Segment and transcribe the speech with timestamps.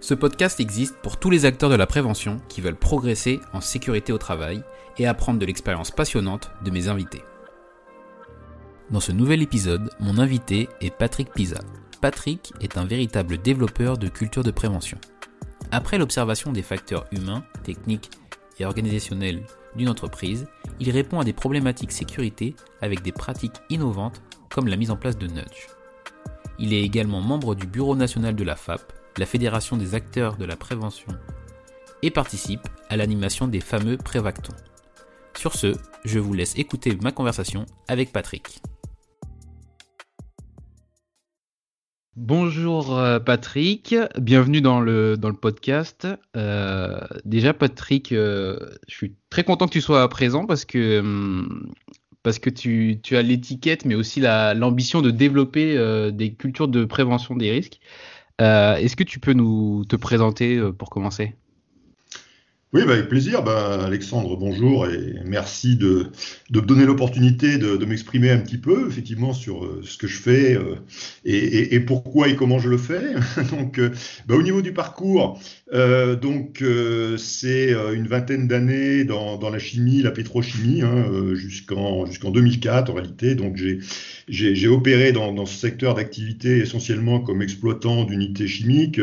[0.00, 4.12] Ce podcast existe pour tous les acteurs de la prévention qui veulent progresser en sécurité
[4.12, 4.62] au travail
[4.96, 7.22] et apprendre de l'expérience passionnante de mes invités.
[8.90, 11.58] Dans ce nouvel épisode, mon invité est Patrick Pisa.
[12.00, 14.98] Patrick est un véritable développeur de culture de prévention.
[15.72, 18.10] Après l'observation des facteurs humains, techniques
[18.60, 19.42] et organisationnels
[19.74, 20.46] d'une entreprise,
[20.78, 25.18] il répond à des problématiques sécurité avec des pratiques innovantes comme la mise en place
[25.18, 25.66] de nudge.
[26.60, 30.44] Il est également membre du bureau national de la FAP, la Fédération des acteurs de
[30.44, 31.12] la prévention,
[32.02, 34.54] et participe à l'animation des fameux prévactons.
[35.36, 38.60] Sur ce, je vous laisse écouter ma conversation avec Patrick.
[42.14, 46.06] Bonjour euh, Patrick, bienvenue dans le, dans le podcast.
[46.36, 51.72] Euh, déjà Patrick, euh, je suis très content que tu sois présent parce que, hum,
[52.54, 57.80] tu as l'étiquette mais aussi l'ambition de développer des cultures de prévention des risques.
[58.38, 61.34] Est-ce que tu peux nous te présenter pour commencer?
[62.74, 63.42] Oui, bah, avec plaisir.
[63.42, 66.12] Bah, Alexandre, bonjour et merci de,
[66.52, 70.54] me donner l'opportunité de, m'exprimer un petit peu, effectivement, sur euh, ce que je fais
[70.54, 70.74] euh,
[71.24, 73.14] et, pourquoi et comment je le fais.
[73.50, 73.90] donc, euh,
[74.26, 75.40] bah, au niveau du parcours,
[75.72, 76.64] euh, donc
[77.18, 82.94] c'est une vingtaine d'années dans, dans, la chimie, la pétrochimie, hein, jusqu'en jusqu'en 2004 en
[82.94, 83.34] réalité.
[83.34, 83.60] Donc,
[84.28, 89.00] j'ai opéré dans, dans, ce secteur d'activité essentiellement comme exploitant d'unités chimiques,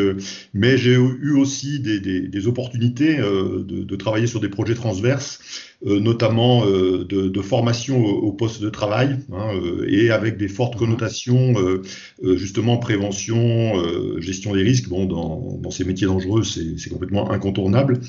[0.53, 5.39] mais j'ai eu aussi des, des, des opportunités de, de, travailler sur des projets transverses
[5.74, 10.47] euh, notamment euh, de, de, formation au, poste de travail, hein, euh, et avec des
[10.47, 11.53] fortes connotations,
[12.23, 13.73] justement, prévention,
[14.19, 14.89] gestion des risques.
[14.89, 17.99] Bon, dans, dans ces métiers dangereux, c'est complètement incontournable.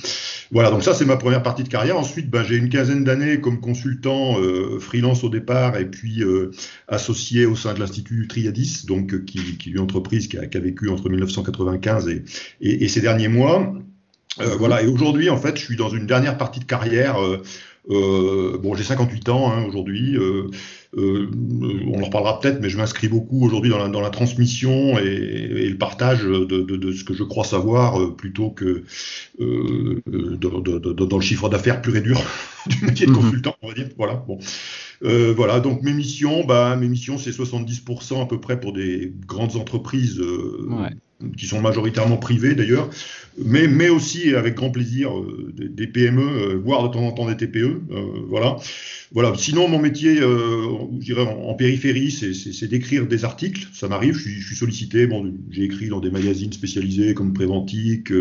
[0.52, 1.98] Voilà, donc ça, c'est ma première partie de carrière.
[1.98, 4.36] Ensuite, ben, j'ai une quinzaine d'années comme consultant
[4.80, 6.22] freelance au départ, et puis
[6.88, 10.56] associé au sein de l'Institut Triadis, donc qui, qui est une entreprise qui a, qui
[10.56, 12.24] a vécu entre 1995 et,
[12.60, 13.74] et, et ces derniers mois.
[14.40, 17.22] Euh, voilà, et aujourd'hui, en fait, je suis dans une dernière partie de carrière.
[17.22, 17.42] Euh,
[17.88, 20.16] euh, bon, j'ai 58 ans hein, aujourd'hui.
[20.16, 20.50] Euh,
[20.96, 21.30] euh,
[21.86, 25.04] on en reparlera peut-être, mais je m'inscris beaucoup aujourd'hui dans la, dans la transmission et,
[25.04, 28.82] et le partage de, de, de, ce que je crois savoir euh, plutôt que
[29.40, 32.20] euh, dans le chiffre d'affaires pur et dur
[32.66, 33.18] du métier de mhm.
[33.18, 33.88] consultant, on va dire.
[33.96, 34.14] Voilà.
[34.26, 34.38] Bon.
[35.02, 39.12] Euh, voilà, donc mes missions, bah, mes missions, c'est 70% à peu près pour des
[39.26, 40.90] grandes entreprises euh, ouais
[41.36, 42.90] qui sont majoritairement privés d'ailleurs,
[43.38, 47.12] mais, mais aussi avec grand plaisir euh, des, des, PME, euh, voire de temps en
[47.12, 47.56] temps des TPE.
[47.56, 47.80] Euh,
[48.28, 48.56] voilà.
[49.12, 49.32] voilà.
[49.36, 50.66] Sinon, mon métier, euh,
[51.00, 53.66] je dirais en, en périphérie, c'est d'écrire des articles.
[53.72, 55.06] Ça m'arrive, je suis, je suis, sollicité.
[55.06, 58.12] Bon, j'ai écrit dans des magazines spécialisés comme Préventique.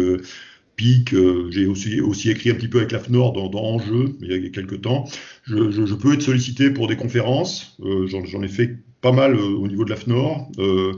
[0.75, 4.17] PIC, euh, j'ai aussi, aussi écrit un petit peu avec la FNOR dans, dans Enjeu,
[4.21, 5.05] il y a quelques temps.
[5.43, 9.35] Je, je, je peux être sollicité pour des conférences, euh, j'en ai fait pas mal
[9.35, 10.93] euh, au niveau de la FNOR, euh,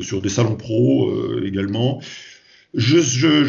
[0.00, 1.12] sur des salons pro
[1.44, 2.00] également.
[2.74, 2.98] Je,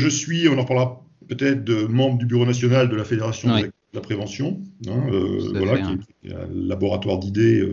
[0.10, 4.62] suis, on en parlera peut-être, membre du bureau national de la Fédération de la prévention,
[4.88, 5.08] hein,
[5.54, 7.64] voilà, qui est un laboratoire d'idées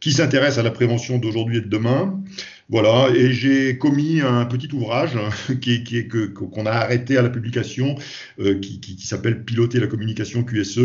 [0.00, 2.20] qui s'intéresse à la prévention d'aujourd'hui et de demain.
[2.70, 5.18] Voilà, et j'ai commis un petit ouvrage
[5.60, 7.96] qui, qui que qu'on a arrêté à la publication,
[8.38, 10.78] euh, qui, qui, qui s'appelle Piloter la communication QSE.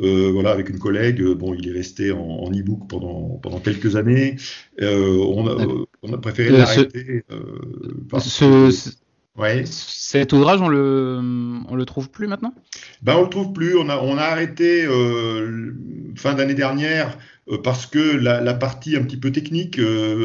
[0.00, 1.22] Euh, voilà, avec une collègue.
[1.22, 4.36] Bon, il est resté en, en e-book pendant pendant quelques années.
[4.80, 7.24] Euh, on, a, on, a, préféré euh, l'arrêter.
[7.30, 8.96] Euh, ce,
[9.36, 9.62] Ouais.
[9.66, 11.20] Cet ouvrage, on le,
[11.68, 12.52] on le trouve plus maintenant?
[13.02, 13.76] Ben, on le trouve plus.
[13.76, 14.84] On a, on a arrêté
[16.16, 17.16] fin d'année dernière
[17.62, 19.80] parce que la, partie un petit peu technique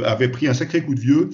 [0.05, 1.29] avait pris un sacré coup de vieux.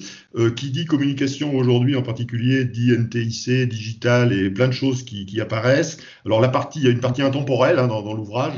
[0.56, 5.98] qui dit communication aujourd'hui en particulier dit NTIC, digital et plein de choses qui, apparaissent.
[6.24, 8.54] Alors la partie, il y a une partie intemporelle hein, dans, l'ouvrage,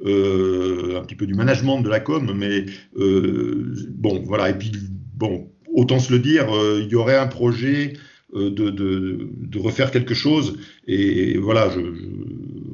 [0.00, 4.50] un petit peu du management de la com, mais bon, voilà.
[4.50, 4.72] Et puis
[5.14, 6.46] bon, autant se le dire,
[6.78, 7.94] il y aurait un projet
[8.34, 10.58] de, de, refaire quelque chose.
[10.86, 11.80] Et, voilà, je,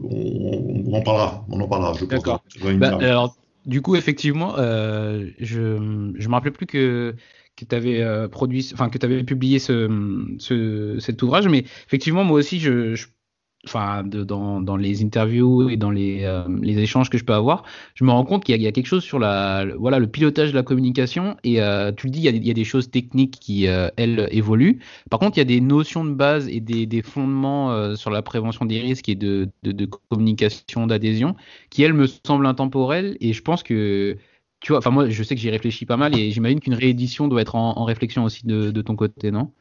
[0.04, 1.46] on, en parlera.
[1.50, 2.22] On en parlera, je pense.
[2.78, 7.14] Bah, alors, du coup, effectivement, euh, je ne me rappelais plus que
[7.56, 9.88] que tu avais euh, produit, enfin que publié ce,
[10.38, 13.06] ce, cet ouvrage, mais effectivement, moi aussi, je
[13.66, 17.64] enfin dans, les interviews et dans les, euh, les, échanges que je peux avoir,
[17.94, 21.36] je me rends compte qu'il y, a quelque chose sur le pilotage de la communication.
[21.44, 24.80] Et euh, tu le dis, il y, a, des choses techniques qui, euh, elles, évoluent.
[25.10, 28.64] Par contre, il y a des notions de base et des, fondements sur la prévention
[28.64, 29.48] des risques et de,
[30.08, 31.36] communication, d'adhésion,
[31.70, 33.16] qui, elles, me semblent intemporelles.
[33.20, 34.16] Et je pense que,
[34.60, 37.28] tu vois, enfin moi, je sais que j'y réfléchis pas mal et j'imagine qu'une réédition
[37.28, 39.52] doit être en, réflexion aussi de ton côté, non?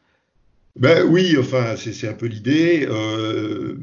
[0.77, 2.85] Ben oui, enfin, c'est un peu l'idée.
[2.89, 3.77] Euh,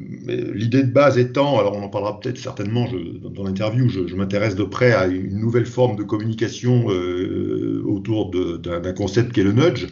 [0.53, 4.15] l'idée de base étant, alors on en parlera peut-être certainement je, dans l'interview, je, je
[4.15, 9.43] m'intéresse de près à une nouvelle forme de communication euh, autour d'un concept qui est
[9.43, 9.87] le nudge.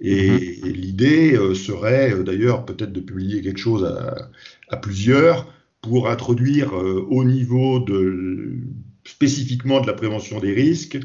[0.00, 0.72] Et, mm-hmm.
[0.72, 4.30] l'idée euh, serait euh, d'ailleurs peut-être de publier quelque chose à,
[4.68, 5.52] à plusieurs
[5.82, 8.58] pour introduire euh, au niveau de
[9.04, 11.00] spécifiquement de la prévention des risques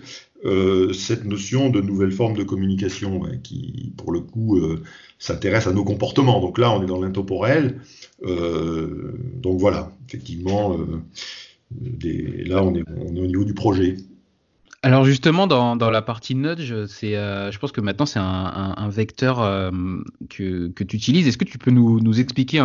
[0.45, 4.83] euh, cette notion de nouvelle forme de communication qui, pour le coup, euh,
[5.23, 6.41] s'intéresse à nos comportements.
[6.41, 7.79] Donc là, on est dans l'intemporel.
[8.25, 10.77] Euh, donc voilà, effectivement,
[11.71, 13.95] là, on est, au niveau du projet.
[14.81, 19.37] Alors justement, dans, la partie nudge, c'est, je pense que maintenant c'est un, vecteur
[20.29, 21.25] que, tu utilises.
[21.25, 22.61] Est-ce que tu peux nous, expliquer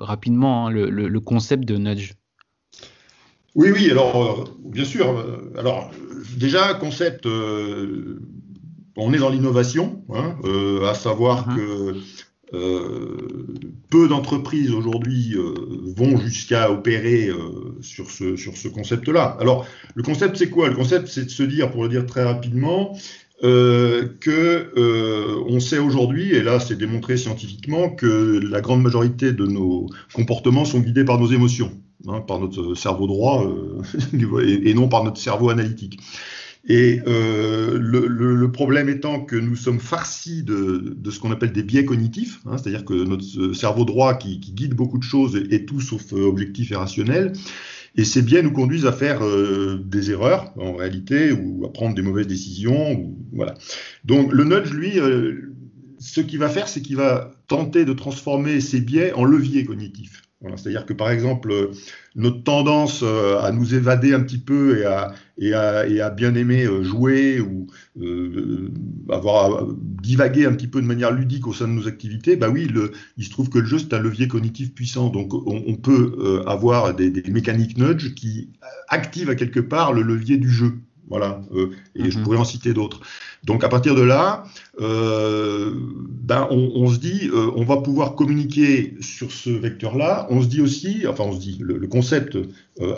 [0.00, 2.14] rapidement hein, le, concept de nudge?
[3.54, 5.22] Oui, oui, alors, bien sûr.
[5.58, 5.90] alors,
[6.38, 8.20] déjà, concept, euh,
[8.98, 11.56] on est dans l'innovation, hein, euh, à savoir uh-huh.
[11.56, 11.96] que
[12.54, 13.46] euh,
[13.90, 15.36] peu d'entreprises aujourd'hui
[15.96, 17.30] vont jusqu'à opérer
[17.80, 19.36] sur ce, sur ce concept-là.
[19.40, 20.68] Alors, le concept, c'est quoi?
[20.68, 22.96] Le concept, c'est de se dire, pour le dire très rapidement,
[23.42, 29.86] que on sait aujourd'hui, et là c'est démontré scientifiquement, que la grande majorité de nos
[30.14, 31.72] comportements sont guidés par nos émotions,
[32.08, 33.46] hein, par notre cerveau droit
[34.42, 36.00] et, non par notre cerveau analytique.
[36.66, 41.52] Et euh, le, le, problème étant que nous sommes farcis de, de ce qu'on appelle
[41.52, 45.36] des biais cognitifs, hein, c'est-à-dire que notre cerveau droit qui, qui, guide beaucoup de choses
[45.50, 47.32] est tout sauf euh, objectif et rationnel.
[47.96, 51.94] Et ces biais nous conduisent à faire euh, des erreurs en réalité ou à prendre
[51.94, 52.92] des mauvaises décisions.
[52.92, 53.54] Ou, voilà.
[54.04, 55.54] Donc le nudge, lui, euh,
[55.98, 59.64] ce qu'il va faire, c'est qu'il va tenter de transformer ces biais en leviers
[60.40, 60.56] cognitifs.
[60.56, 61.72] C'est-à-dire que par exemple, euh,
[62.14, 64.80] notre tendance euh, à nous évader un petit peu
[65.36, 67.66] et à, bien aimer euh, jouer ou
[69.10, 69.66] avoir
[70.02, 72.68] divaguer un petit peu de manière ludique au sein de nos activités, bah oui,
[73.16, 75.08] il se trouve que le jeu c'est un levier cognitif puissant.
[75.08, 78.50] Donc on, on peut avoir des, des, mécaniques nudge qui
[78.88, 80.74] activent à quelque part le levier du jeu.
[81.10, 82.24] Voilà, euh, et je mhm.
[82.24, 83.00] pourrais en citer d'autres.
[83.44, 84.44] Donc à partir de là,
[84.80, 90.26] euh, ben on, on, se dit, euh, on va pouvoir communiquer sur ce vecteur-là.
[90.30, 92.36] On se dit aussi, enfin on se dit, le, le concept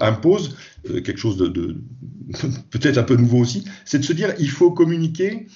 [0.00, 1.76] impose quelque chose de, de
[2.70, 5.46] peut-être un peu nouveau aussi, c'est de se dire, il faut communiquer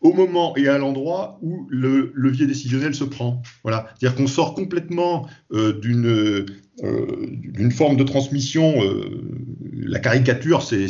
[0.00, 3.42] au moment et à l'endroit où le levier décisionnel se prend.
[3.62, 6.46] Voilà, c'est-à-dire qu'on sort complètement d'une
[6.84, 8.84] euh, d'une forme de transmission.
[8.84, 9.35] Euh,
[9.78, 10.86] la caricature, c'est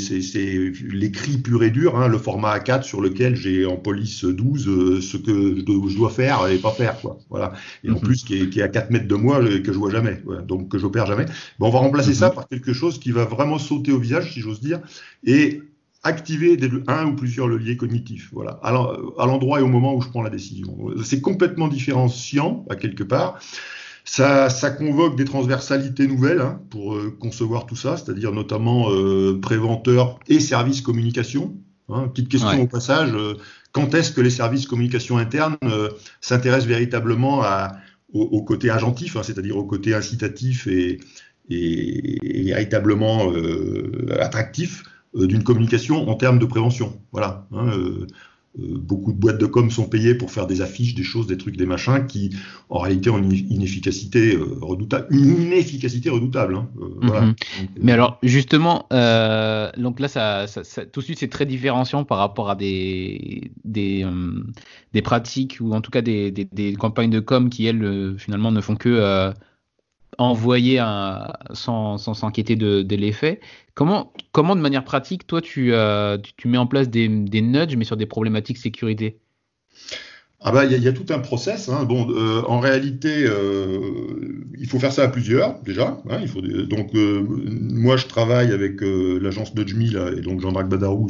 [0.91, 5.00] l'écrit pur et dur, hein, le format A4 sur lequel j'ai en police 12 euh,
[5.00, 7.00] ce que je dois faire et pas faire.
[7.00, 7.19] Quoi.
[7.31, 7.52] Voilà.
[7.85, 8.00] Et en mhm.
[8.00, 10.21] plus, qui est, qui est, à 4 mètres de moi et que je vois jamais,
[10.47, 11.26] donc que j'opère jamais.
[11.59, 12.35] On va remplacer ça mhm.
[12.35, 14.81] par quelque chose qui va vraiment sauter au visage, si j'ose dire,
[15.25, 15.62] et
[16.02, 18.71] activer des, un ou plusieurs leviers cognitifs, voilà, à
[19.26, 20.76] l'endroit et au moment où je prends la décision.
[21.02, 23.40] C'est complètement différenciant, à quelque part.
[24.09, 29.39] Ça, ça, convoque des transversalités nouvelles hein, pour euh, concevoir tout ça, c'est-à-dire notamment euh,
[29.41, 31.57] préventeur et services communication.
[31.89, 32.09] Hein.
[32.09, 33.35] Petite question au passage, euh,
[33.73, 37.73] quand est-ce que les services communication internes euh, s'intéressent véritablement à,
[38.13, 41.01] au, au, côté agentif, hein, c'est-à-dire au côté incitatif et,
[41.51, 43.33] et, et véritablement
[44.21, 44.85] attractif
[45.15, 47.01] d'une communication en termes de prévention?
[47.13, 47.47] Voilà.
[47.53, 48.07] Hein, euh,
[48.59, 51.57] beaucoup de boîtes de com sont payées pour faire des affiches, des choses, des trucs,
[51.57, 52.35] des machins qui,
[52.71, 55.07] en réalité, ont une inefficacité euh, redoutable.
[55.11, 56.57] Une inefficacité redoutable.
[56.57, 57.27] Hein, euh, voilà.
[57.27, 57.35] Mhm.
[57.81, 58.87] Mais alors, justement,
[59.77, 64.07] donc là, ça, ça, tout de suite, c'est très différenciant par rapport à des, des,
[64.93, 68.53] des pratiques ou en tout cas des, des, des campagnes de com qui, elles, finalement,
[68.53, 69.33] ne font que
[70.18, 73.40] envoyer un, sans s'inquiéter de, l'effet.
[73.75, 75.73] Comment, comment, de manière pratique, toi, tu,
[76.37, 79.18] tu, mets en place des, nudges, mais sur des problématiques sécurité?
[80.40, 81.68] Ah bah il y, a tout un process.
[81.68, 81.85] Hein.
[81.85, 86.00] Bon, euh, en réalité, euh, il faut faire ça à plusieurs déjà.
[86.11, 86.20] Hein.
[86.68, 89.75] donc euh, moi je travaille avec l'agence Nudge
[90.16, 91.08] et donc Jean-Marc Badarou,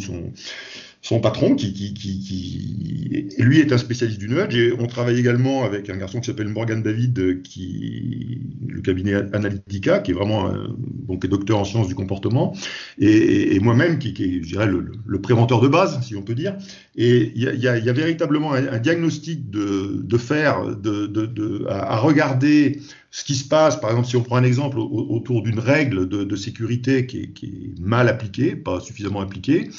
[1.02, 5.90] son patron, qui, qui, lui est un spécialiste du nudge, et on travaille également avec
[5.90, 8.40] un garçon qui s'appelle Morgan David, qui
[8.86, 12.54] cabinet Analytica, qui est vraiment donc docteur en sciences du comportement,
[12.98, 16.56] et, moi-même qui, est, je dirais, le, préventeur de base, si on peut dire.
[16.96, 23.48] Et il y a, véritablement un, diagnostic de, faire, de, à, regarder ce qui se
[23.48, 27.80] passe, par exemple, si on prend un exemple autour d'une règle de, sécurité qui est,
[27.80, 29.70] mal appliquée, pas suffisamment appliquée,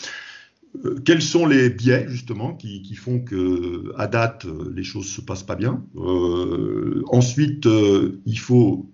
[0.86, 4.46] euh, quels sont les biais justement qui, font que à date
[4.76, 5.84] les choses se passent pas bien?
[5.96, 8.90] Euh, Ensuite, euh, il faut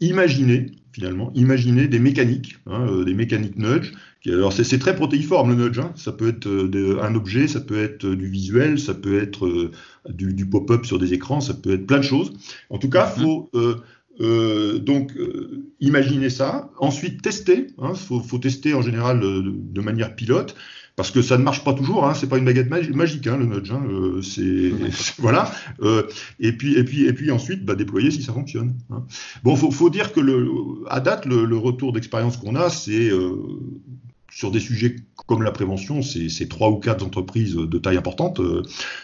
[0.00, 3.92] imaginer finalement, imaginer des mécaniques, hein, des mécaniques nudge.
[4.26, 5.78] alors c'est très protéiforme le nudge.
[5.78, 5.92] Hein.
[5.94, 6.48] ça peut être
[7.00, 9.70] un objet, ça peut être du visuel, ça peut être
[10.08, 12.32] du, pop-up sur des écrans, ça peut être plein de choses.
[12.70, 13.50] En tout cas, il faut
[14.80, 15.12] donc
[15.78, 16.70] imaginer ça.
[16.78, 17.68] Ensuite, tester.
[17.78, 17.94] Il hein.
[17.94, 20.56] faut, faut, tester en général de manière pilote
[20.98, 22.04] parce que ça ne marche pas toujours.
[22.04, 23.70] Hein, c'est pas une baguette magique, hein, le nudge.
[23.70, 24.72] Hein, euh, c'est
[25.18, 25.52] voilà.
[25.80, 26.02] Euh,
[26.40, 28.74] et puis et puis et puis ensuite, bah, déployer si ça fonctionne.
[28.90, 29.04] Hein.
[29.44, 30.48] Bon, faut, faut dire que le,
[30.88, 33.30] à date, le, retour d'expérience qu'on a, c'est euh,
[34.28, 34.96] sur des sujets
[35.28, 38.40] comme la prévention, c'est trois ou quatre entreprises de taille importante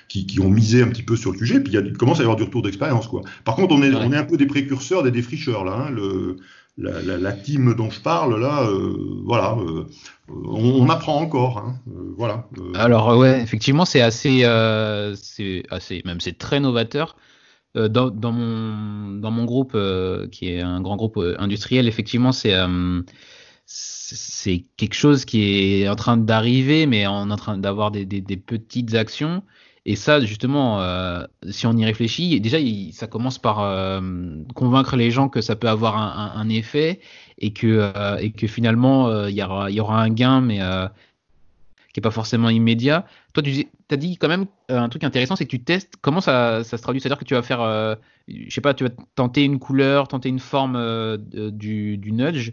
[0.08, 1.60] qui, qui, ont misé un petit peu sur le sujet.
[1.60, 3.22] Puis il, commence à y avoir du retour d'expérience, quoi.
[3.44, 5.86] Par contre, on est, on est un peu des précurseurs, des défricheurs là.
[5.86, 6.38] Hein, le,
[6.76, 9.86] la, la, team dont je parle là, euh, voilà, euh,
[10.28, 12.48] on, apprend encore, hein, euh, voilà.
[12.74, 14.40] Alors ouais, effectivement, c'est assez,
[15.16, 17.16] c'est assez, même c'est très novateur.
[17.76, 19.76] Dans, mon dans mon groupe,
[20.30, 22.54] qui est un grand groupe industriel, effectivement, c'est
[23.66, 28.94] c'est quelque chose qui est en train d'arriver, mais en, train d'avoir des, des, petites
[28.94, 29.42] actions.
[29.86, 32.58] Et ça, justement, euh, si on y réfléchit, déjà,
[32.92, 34.00] ça commence par euh,
[34.54, 37.00] convaincre les gens que ça peut avoir un, effet
[37.38, 40.58] et que, euh, et que finalement, il y, aura, y aura un gain, mais
[41.92, 43.04] qui n'est pas forcément immédiat.
[43.34, 46.64] Toi, tu as dit quand même un truc intéressant, c'est que tu testes comment ça,
[46.64, 47.00] ça se traduit?
[47.00, 50.38] C'est-à-dire que tu vas faire, je sais pas, tu vas tenter une couleur, tenter une
[50.38, 52.52] forme du, nudge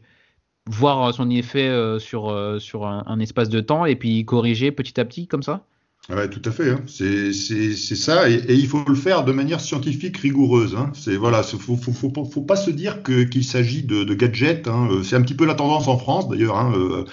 [0.67, 5.27] voir son effet sur, sur un, espace de temps et puis corriger petit à petit
[5.27, 5.65] comme ça?
[6.13, 6.71] Ouais, tout à fait.
[6.71, 6.81] Hein.
[6.87, 10.75] C'est ça, et, il faut le faire de manière scientifique rigoureuse.
[10.75, 10.91] Hein.
[10.93, 14.67] C'est voilà, faut, faut, faut, pas se dire qu'il s'agit de, gadgets.
[14.67, 14.89] Hein.
[14.91, 16.57] Euh, c'est un petit peu la tendance en France d'ailleurs.
[16.57, 17.05] Hein, euh,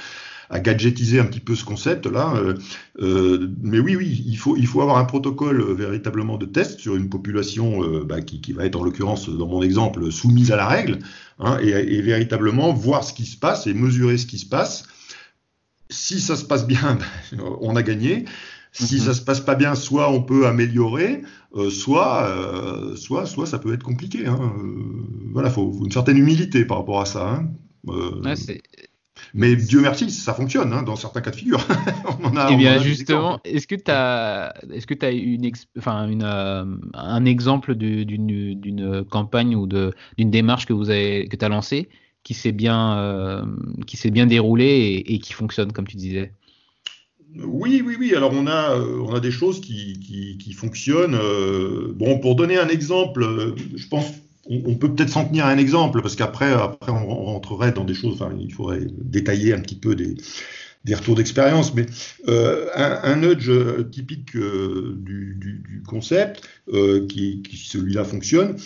[0.51, 2.43] à gadgetiser un petit peu ce concept-là.
[3.03, 6.97] Euh, mais oui, oui, il faut, il faut avoir un protocole véritablement de test sur
[6.97, 10.67] une population bah, qui, qui, va être en l'occurrence, dans mon exemple, soumise à la
[10.67, 11.01] règle,
[11.39, 14.85] hein, et, véritablement voir ce qui se passe et mesurer ce qui se passe.
[15.91, 16.97] Si ça se passe bien,
[17.61, 18.25] on a gagné.
[18.73, 19.01] Si mhm.
[19.01, 21.23] ça se passe pas bien, soit on peut améliorer,
[21.57, 24.27] euh, soit, euh, soit, soit ça peut être compliqué.
[24.27, 24.39] Hein.
[24.41, 27.29] Euh, voilà, faut, faut, une certaine humilité par rapport à ça.
[27.29, 27.51] Hein.
[27.87, 28.35] Ouais,
[29.35, 31.61] mais Dieu merci, ça fonctionne hein, dans certains cas de figure.
[32.23, 36.23] on a, eh bien, justement, est-ce que tu as, est-ce que as une, enfin, une,
[36.23, 41.89] un exemple d'une campagne ou d'une démarche que vous avez, que as lancée
[42.23, 43.45] qui s'est bien,
[43.87, 46.33] qui s'est bien déroulée et, et, qui fonctionne comme tu disais?
[47.45, 48.15] Oui, oui, oui.
[48.15, 49.99] Alors on a, euh, on a des choses qui,
[50.41, 51.15] qui, fonctionnent.
[51.15, 54.07] Euh, bon, pour donner un exemple, euh, je pense
[54.51, 57.95] on, peut peut-être s'en tenir à un exemple parce qu'après, après, on, rentrerait dans des
[57.95, 58.15] choses.
[58.15, 60.17] Enfin, il faudrait détailler un petit peu des,
[60.85, 61.75] des retours d'expérience.
[61.75, 61.87] Mais
[62.27, 63.51] un, un, nudge
[63.91, 66.49] typique du, concept,
[67.09, 68.57] qui, qui celui-là fonctionne,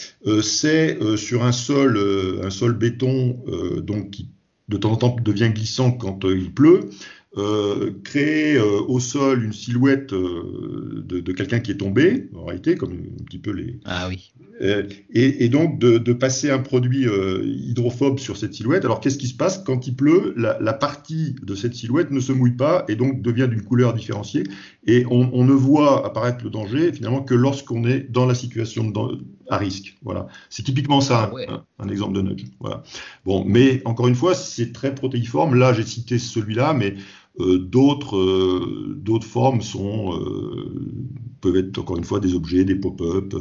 [0.40, 1.98] c'est sur un sol,
[2.42, 3.40] un sol béton,
[3.82, 4.28] donc qui
[4.68, 6.90] de temps en temps devient glissant quand il pleut.
[7.38, 12.44] Euh, créer euh, au sol une silhouette euh, de, de quelqu'un qui est tombé, en
[12.44, 13.80] réalité, comme un petit peu les.
[13.86, 14.34] Ah oui.
[14.60, 17.06] Et, et, donc de, de, passer un produit
[17.42, 18.84] hydrophobe sur cette silhouette.
[18.84, 20.34] Alors qu'est-ce qui se passe quand il pleut?
[20.36, 23.94] La, la, partie de cette silhouette ne se mouille pas et donc devient d'une couleur
[23.94, 24.44] différenciée.
[24.86, 28.88] Et on, on, ne voit apparaître le danger finalement que lorsqu'on est dans la situation
[28.88, 29.96] de, à risque.
[30.02, 30.28] Voilà.
[30.48, 32.44] C'est typiquement ça, ah un, un, exemple de nudge.
[32.60, 32.82] Voilà.
[33.24, 35.54] Bon, mais encore une fois, c'est très protéiforme.
[35.56, 41.08] Là, j'ai cité celui-là, mais euh, d'autres, euh, d'autres formes sont, euh,
[41.40, 43.34] peuvent être encore une fois des objets, des pop-up,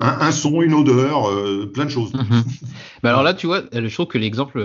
[0.00, 1.28] un, son, une odeur,
[1.72, 2.12] plein de choses.
[2.14, 2.42] Mhm.
[3.02, 4.62] alors là, tu vois, je trouve que l'exemple,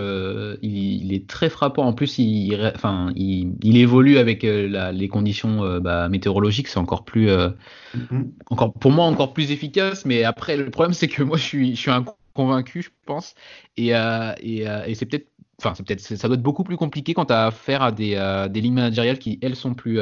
[0.62, 1.84] il, est très frappant.
[1.86, 6.70] En plus, il, enfin, il, évolue avec les conditions bah, météorologiques.
[6.70, 8.32] C'est encore plus, mhm.
[8.50, 10.06] encore pour moi, encore plus efficace.
[10.06, 13.36] Mais après, le problème, c'est que moi, je suis, je suis un convaincu, je pense.
[13.76, 15.28] Et, et, et c'est peut-être
[15.60, 18.16] enfin, c'est peut-être, ça doit être beaucoup plus compliqué quand tu as affaire à des,
[18.50, 20.00] des lignes managériales qui, elles, sont plus,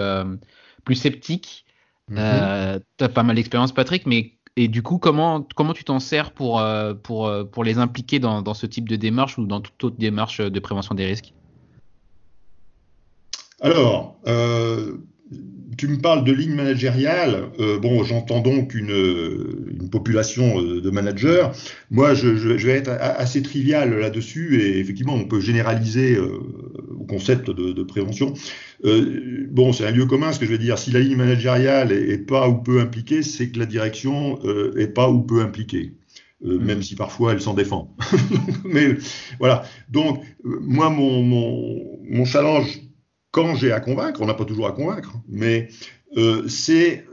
[0.83, 1.65] plus sceptiques.
[2.09, 2.79] Mhm.
[2.97, 6.31] tu as pas mal d'expérience, Patrick, mais et du coup, comment, comment tu t'en sers
[6.31, 6.63] pour,
[7.03, 10.39] pour, pour les impliquer dans, dans, ce type de démarche ou dans toute autre démarche
[10.39, 11.33] de prévention des risques?
[13.61, 14.17] Alors,
[15.77, 17.49] tu me parles de ligne managériale.
[17.59, 18.89] Euh, bon, j'entends donc une,
[19.79, 21.47] une, population euh, de managers.
[21.91, 26.39] Moi, je, je, vais être assez trivial là-dessus et effectivement, on peut généraliser euh,
[26.99, 28.33] au concept de, de prévention.
[28.85, 30.77] Euh, bon, c'est un lieu commun ce que je vais dire.
[30.77, 34.73] Si la ligne managériale est, est pas ou peu impliquée, c'est que la direction euh,
[34.77, 35.93] est pas ou peu impliquée.
[36.45, 36.65] Euh, mmh.
[36.65, 37.95] même si parfois elle s'en défend.
[38.65, 38.97] Mais
[39.39, 39.63] voilà.
[39.89, 42.81] Donc, moi, mon, mon, mon challenge
[43.33, 45.67] quand j'ai à convaincre, on n'a pas toujours à convaincre, mais
[46.17, 47.03] euh, c'est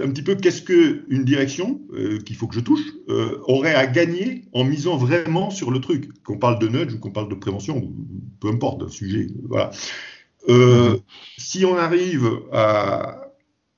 [0.00, 3.86] un petit peu qu'est-ce qu'une direction euh, qu'il faut que je touche euh, aurait à
[3.86, 7.34] gagner en misant vraiment sur le truc, qu'on parle de nudge ou qu'on parle de
[7.34, 7.92] prévention,
[8.40, 9.28] peu importe le sujet.
[9.44, 9.70] Voilà.
[11.36, 13.20] Si on arrive à,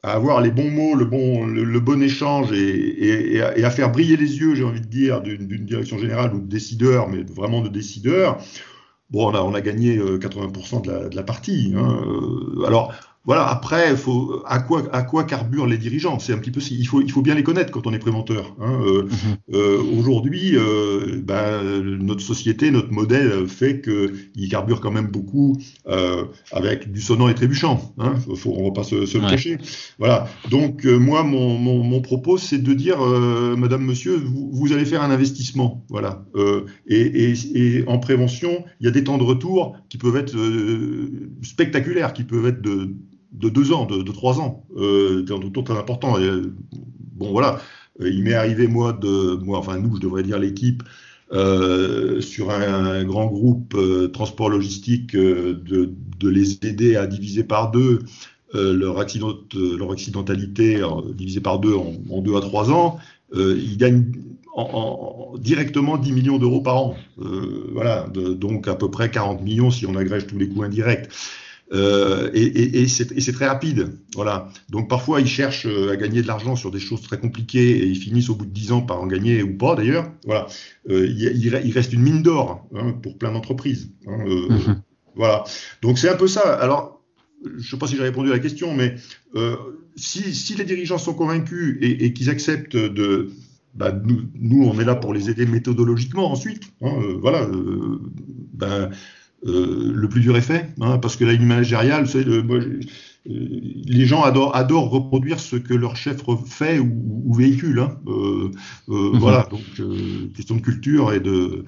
[0.04, 4.80] avoir les bons mots, le bon, échange et, à, faire briller les yeux, j'ai envie
[4.80, 8.38] de dire, d'une direction générale ou de décideur, mais vraiment de décideur,
[9.10, 11.72] Bon, on a, on a gagné 80% de la, de la partie.
[11.76, 11.98] Hein.
[12.66, 12.92] Alors,
[13.28, 16.18] voilà, après, faut, à, quoi, à quoi carburent les dirigeants?
[16.18, 18.56] C'est un petit peu, il faut, il faut bien les connaître quand on est préventeur.
[18.58, 18.80] Hein.
[18.80, 19.36] Euh, mhm.
[19.52, 21.62] euh, Aujourd'hui, euh, ben,
[22.00, 25.58] notre société, notre modèle fait qu'il carbure quand même beaucoup
[26.52, 27.92] avec du sonnant et trébuchant.
[27.98, 28.14] Hein.
[28.34, 29.58] Faut, on ne va pas se, se le cacher.
[29.98, 30.26] Voilà.
[30.50, 32.98] Donc, moi, mon, mon, mon propos, c'est de dire,
[33.58, 35.84] Madame, Monsieur, vous, vous, allez faire un investissement.
[35.90, 36.24] Voilà.
[36.86, 40.34] Et, et, et, en prévention, il y a des temps de retour qui peuvent être
[41.42, 42.94] spectaculaires, qui peuvent être de
[43.32, 46.16] de deux ans, de, trois ans, euh, tout très important.
[47.18, 47.60] Bon, voilà,
[48.00, 50.82] euh, il m'est arrivé, moi, de, moi, enfin, nous, je devrais dire l'équipe,
[51.32, 55.92] euh, sur un, grand groupe euh, transport logistique, de,
[56.22, 58.00] les aider à diviser par deux
[58.54, 60.80] leur, accident, leur accidentalité,
[61.14, 62.98] divisé par deux en, deux à trois ans.
[63.34, 64.10] ils gagnent
[64.54, 66.96] en, en, directement 10 millions d'euros par an.
[67.72, 71.08] voilà, donc à peu près 40 millions si on agrège tous les coûts indirects.
[71.72, 73.98] Euh, et, et, et c'est très rapide.
[74.14, 74.48] Voilà.
[74.70, 77.86] Donc parfois, ils cherchent euh, à gagner de l'argent sur des choses très compliquées et
[77.86, 80.10] ils finissent au bout de 10 ans par en gagner ou pas d'ailleurs.
[80.24, 80.46] Voilà.
[80.88, 83.90] Euh, il, il, reste une mine d'or hein, pour plein d'entreprises.
[84.06, 84.82] Hein, euh, mmh.
[85.14, 85.44] Voilà.
[85.82, 86.40] Donc c'est un peu ça.
[86.40, 87.02] Alors,
[87.44, 88.96] je ne sais pas si j'ai répondu à la question, mais
[89.94, 93.30] si, si, les dirigeants sont convaincus et, et qu'ils acceptent de,
[93.78, 96.64] bah, nous, nous, on est là pour les aider méthodologiquement ensuite.
[96.82, 97.42] Hein, euh, voilà.
[97.42, 98.00] Euh,
[98.52, 98.90] ben,
[99.46, 102.78] euh, le plus dur est fait, hein, parce que la ligne managériale, le, moi, euh,
[103.24, 107.78] les gens adorent, adorent, reproduire ce que leur chef fait ou, ou véhicule.
[107.80, 107.98] Hein.
[108.08, 108.50] Euh,
[108.88, 109.18] mmh.
[109.18, 109.60] Voilà, donc
[110.34, 111.64] question de culture et de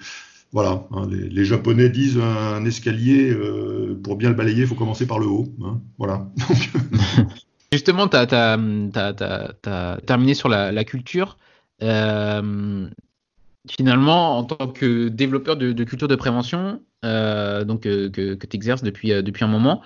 [0.52, 0.88] voilà.
[0.90, 3.36] Hein, les, les, Japonais disent un, escalier
[4.02, 5.46] pour bien le balayer, il faut commencer par le haut.
[5.98, 6.28] Voilà.
[7.72, 11.36] Justement, tu as, as, as, terminé sur la, la culture.
[11.82, 12.88] Euh,
[13.68, 18.82] finalement, en tant que développeur de, culture de prévention, euh, donc euh, que, tu exerces
[18.82, 19.82] depuis, euh, depuis un moment,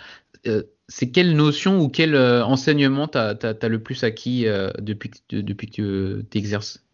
[0.88, 4.44] c'est quelle notion ou quel enseignement tu as, le plus acquis
[4.78, 6.84] depuis, depuis que tu exerces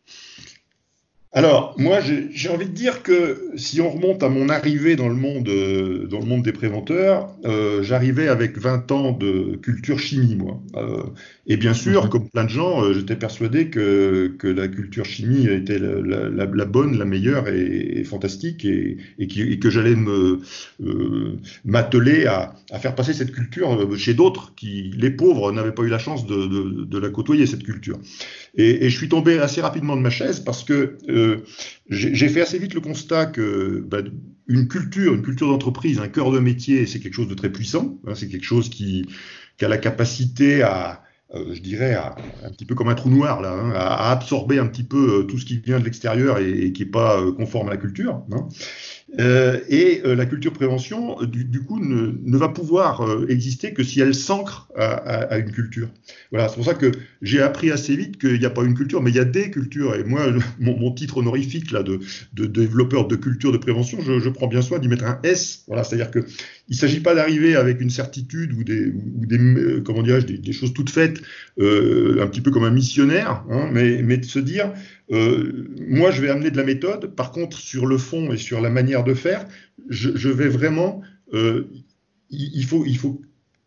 [1.33, 5.15] alors, moi, j'ai envie de dire que si on remonte à mon arrivée dans le
[5.15, 10.35] monde, euh, dans le monde des préventeurs, euh, j'arrivais avec 20 ans de culture chimie,
[10.35, 10.61] moi.
[10.75, 11.05] Euh,
[11.47, 12.09] et bien sûr, mmh.
[12.09, 16.65] comme plein de gens, j'étais persuadé que, que la culture chimie était la, la, la
[16.65, 20.41] bonne, la meilleure et, et fantastique, et, et, qui, et que j'allais me
[20.83, 25.85] euh, m'atteler à, à, faire passer cette culture chez d'autres qui, les pauvres, n'avaient pas
[25.85, 28.01] eu la chance de, de, de, la côtoyer, cette culture.
[28.57, 31.45] Et, je suis tombé assez rapidement de ma chaise parce que euh,
[31.89, 33.99] j'ai fait assez vite le constat que bah,
[34.49, 37.99] une culture, une culture d'entreprise, un cœur de métier, c'est quelque chose de très puissant.
[38.07, 39.07] Hein, c'est quelque chose qui,
[39.61, 41.03] a la capacité à,
[41.35, 44.67] euh, je dirais, un petit peu comme un trou noir, là, hein, à, absorber un
[44.67, 47.73] petit peu euh, tout ce qui vient de l'extérieur et, qui n'est pas conforme à
[47.73, 48.23] la culture.
[48.33, 48.49] Hein.
[49.19, 53.73] Euh, et euh, la culture prévention, du, du coup, ne, ne, va pouvoir euh, exister
[53.73, 55.89] que si elle s'ancre à, une culture.
[56.31, 59.03] Voilà, c'est pour ça que j'ai appris assez vite qu'il n'y a pas une culture,
[59.03, 59.97] mais il y a des cultures.
[59.97, 60.27] Et moi,
[60.61, 62.01] mon, titre honorifique là de,
[62.33, 65.65] développeur de culture de prévention, je, prends bien soin d'y mettre un S.
[65.67, 66.21] Voilà, c'est-à-dire que
[66.69, 68.93] il s'agit pas d'arriver avec une certitude ou des,
[69.85, 71.19] comment des, choses toutes faites,
[71.59, 74.73] un petit peu comme un missionnaire, hein, mais de se dire
[75.13, 77.15] euh, moi, je vais amener de la méthode.
[77.15, 79.45] Par contre, sur le fond et sur la manière de faire,
[79.89, 81.03] je, je vais vraiment.
[81.35, 81.69] Euh,
[82.31, 83.21] il, faut, il faut,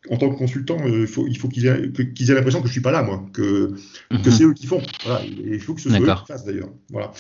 [0.10, 2.68] en tant que consultant, euh, il faut, il faut qu'ils aient, qu aient l'impression que
[2.68, 3.76] je suis pas là, moi, que, mm
[4.12, 4.22] -hmm.
[4.24, 4.82] que c'est eux qui font.
[5.04, 5.24] Voilà.
[5.26, 6.72] Et il faut que ce soit eux qui fassent d'ailleurs.
[6.90, 7.12] Voilà.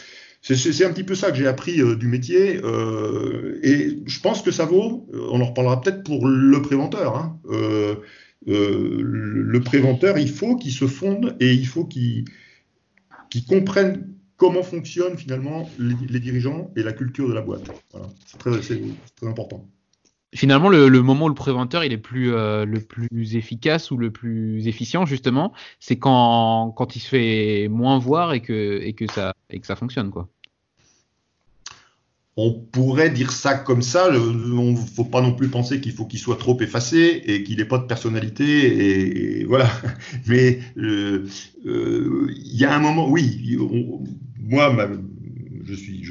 [0.41, 2.61] c'est un petit peu ça que j'ai appris du métier.
[3.69, 7.17] et je pense que ça vaut, on en reparlera peut-être pour le préventeur.
[7.17, 7.39] Hein.
[8.47, 12.25] le préventeur, il faut qu'il se fonde et il faut qu'il
[13.47, 14.12] comprenne
[14.43, 17.63] comment fonctionnent finalement les, dirigeants et la culture de la boîte.
[18.25, 18.77] C'est très, très,
[19.25, 19.65] important.
[20.35, 24.11] Finalement, le, moment où le préventeur il est plus, euh, le plus efficace ou le
[24.11, 29.09] plus efficient, justement, c'est quand, quand il se fait moins voir et que, et que,
[29.09, 30.11] ça, et que ça fonctionne.
[30.11, 30.27] quoi.
[32.35, 34.09] On pourrait dire ça comme ça.
[34.11, 37.59] Il ne faut pas non plus penser qu'il faut qu'il soit trop effacé et qu'il
[37.59, 39.39] n'ait pas de personnalité.
[39.39, 39.69] Et, voilà.
[40.27, 41.27] Mais euh,
[41.67, 43.57] euh, il y a un moment, oui,
[44.43, 44.75] moi,
[45.65, 46.03] je suis,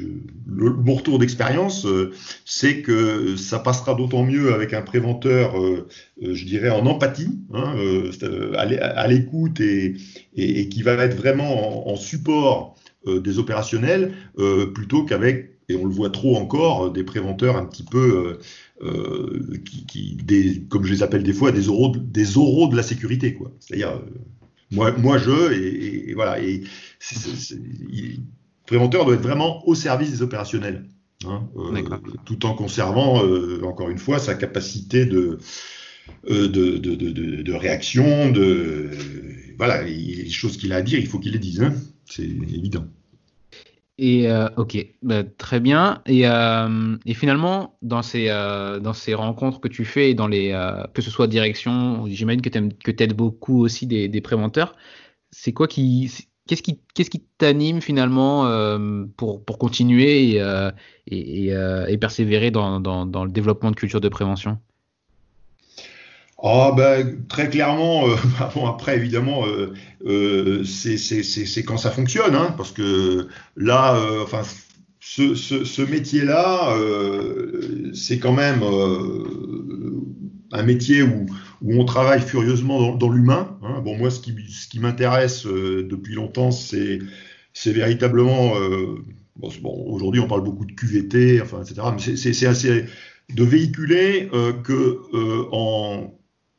[0.47, 2.11] le, mon retour d'expérience, euh,
[2.45, 5.87] c'est que ça passera d'autant mieux avec un préventeur, euh,
[6.23, 7.75] euh, je dirais, en empathie, hein,
[8.61, 9.95] à l'écoute et,
[10.35, 14.13] qui va être vraiment en, support des opérationnels,
[14.73, 18.39] plutôt qu'avec, et on le voit trop encore, des préventeurs un petit peu,
[19.87, 23.37] qui, des, comme je les appelle des fois, des oraux, des oraux de la sécurité.
[23.59, 24.01] C'est-à-dire
[24.71, 26.39] moi, moi je, et, voilà.
[26.39, 26.63] Et
[27.51, 28.17] le
[28.65, 30.85] préventeur doit être vraiment au service des opérationnels,
[31.25, 31.81] hein, euh,
[32.25, 35.39] tout en conservant, euh, encore une fois, sa capacité de,
[36.29, 38.89] euh, de, de, de, réaction, de
[39.57, 41.73] voilà, les choses qu'il a à dire, il faut qu'il les dise, hein.
[42.05, 42.85] c'est évident.
[43.99, 46.01] Et euh, ok, bah, très bien.
[46.07, 50.51] Et, euh, et, finalement, dans ces, euh, dans ces rencontres que tu fais, dans les,
[50.93, 52.49] que ce soit direction, j'imagine que
[52.91, 54.75] tu aides beaucoup aussi des, des préventeurs,
[55.31, 56.11] c'est quoi qui.
[56.45, 58.45] Qu'est-ce qui qui t'anime finalement
[59.15, 60.41] pour, pour continuer et,
[61.07, 61.47] et,
[61.87, 64.59] et persévérer dans, dans, dans, le développement de culture de prévention?
[66.45, 68.15] Ah ben, très clairement, euh,
[68.55, 69.73] bon, après évidemment, euh,
[70.05, 74.41] euh, c'est quand ça fonctionne, hein, parce que là, euh, enfin,
[74.99, 78.61] ce, ce, ce métier-là, euh, c'est quand même
[80.51, 81.27] un métier où,
[81.61, 83.57] où, on travaille furieusement dans, dans l'humain.
[83.63, 83.81] Hein.
[83.81, 86.99] Bon, moi, ce qui, ce qui m'intéresse depuis longtemps, c'est
[87.65, 88.55] véritablement,
[89.37, 91.87] bon, bon aujourd'hui, on parle beaucoup de QVT, enfin, etc.
[91.93, 92.85] Mais c'est assez
[93.33, 94.29] de véhiculer
[94.63, 94.99] que
[95.53, 96.13] en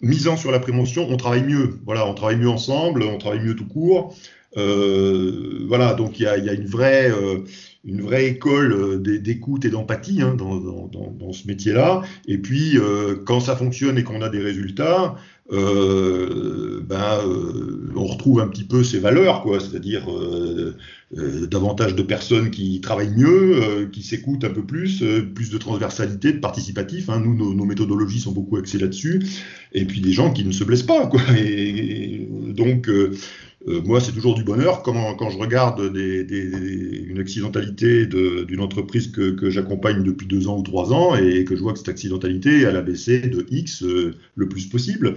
[0.04, 1.78] misant sur la prévention, on travaille mieux.
[1.84, 4.14] Voilà, on travaille mieux ensemble, on travaille mieux tout court.
[4.56, 7.44] Euh, voilà, donc il y a, une vraie, euh,
[7.84, 12.02] une vraie école euh, d'écoute et d'empathie hein, dans, dans, ce métier-là.
[12.26, 15.16] Et puis, euh, quand ça fonctionne et qu'on a des résultats,
[15.52, 17.18] euh, ben,
[17.94, 20.06] on retrouve un petit peu ces valeurs, quoi, c'est-à-dire
[21.12, 26.38] davantage de personnes qui travaillent mieux, qui s'écoutent un peu plus, plus de transversalité, de
[26.38, 27.10] participatif.
[27.10, 27.20] Hein.
[27.20, 29.22] Nous, nos, méthodologies sont beaucoup axées là-dessus,
[29.72, 31.20] et puis des gens qui ne se blessent pas, quoi.
[31.36, 32.88] Et donc
[33.66, 40.03] euh, moi, c'est toujours du bonheur quand, je regarde une accidentalité d'une entreprise que, j'accompagne
[40.03, 42.83] depuis deux ans ou trois ans et que je vois que cette accidentalité elle a
[42.83, 45.14] baissé de X euh, le plus possible.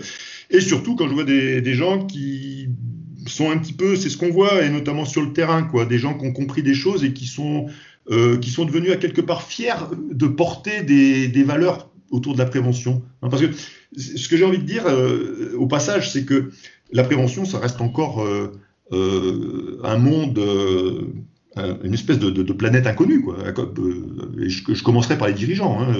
[0.49, 2.69] Et surtout quand je vois des, gens qui
[3.25, 5.97] sont un petit peu, c'est ce qu'on voit, et notamment sur le terrain, quoi, des
[5.97, 7.67] gens qui ont compris des choses et qui sont,
[8.09, 9.73] euh, devenus à quelque part fiers
[10.11, 13.03] de porter des, valeurs autour de la prévention.
[13.19, 13.47] Parce que
[13.97, 14.85] ce que j'ai envie de dire
[15.57, 16.51] au passage, c'est que
[16.91, 18.51] la prévention, ça reste encore euh,
[18.93, 21.01] euh, un monde, euh,
[21.83, 23.21] une espèce de, planète inconnue.
[23.21, 23.37] Quoi.
[24.39, 25.79] Et je, commencerai par les dirigeants.
[25.81, 25.95] Hein.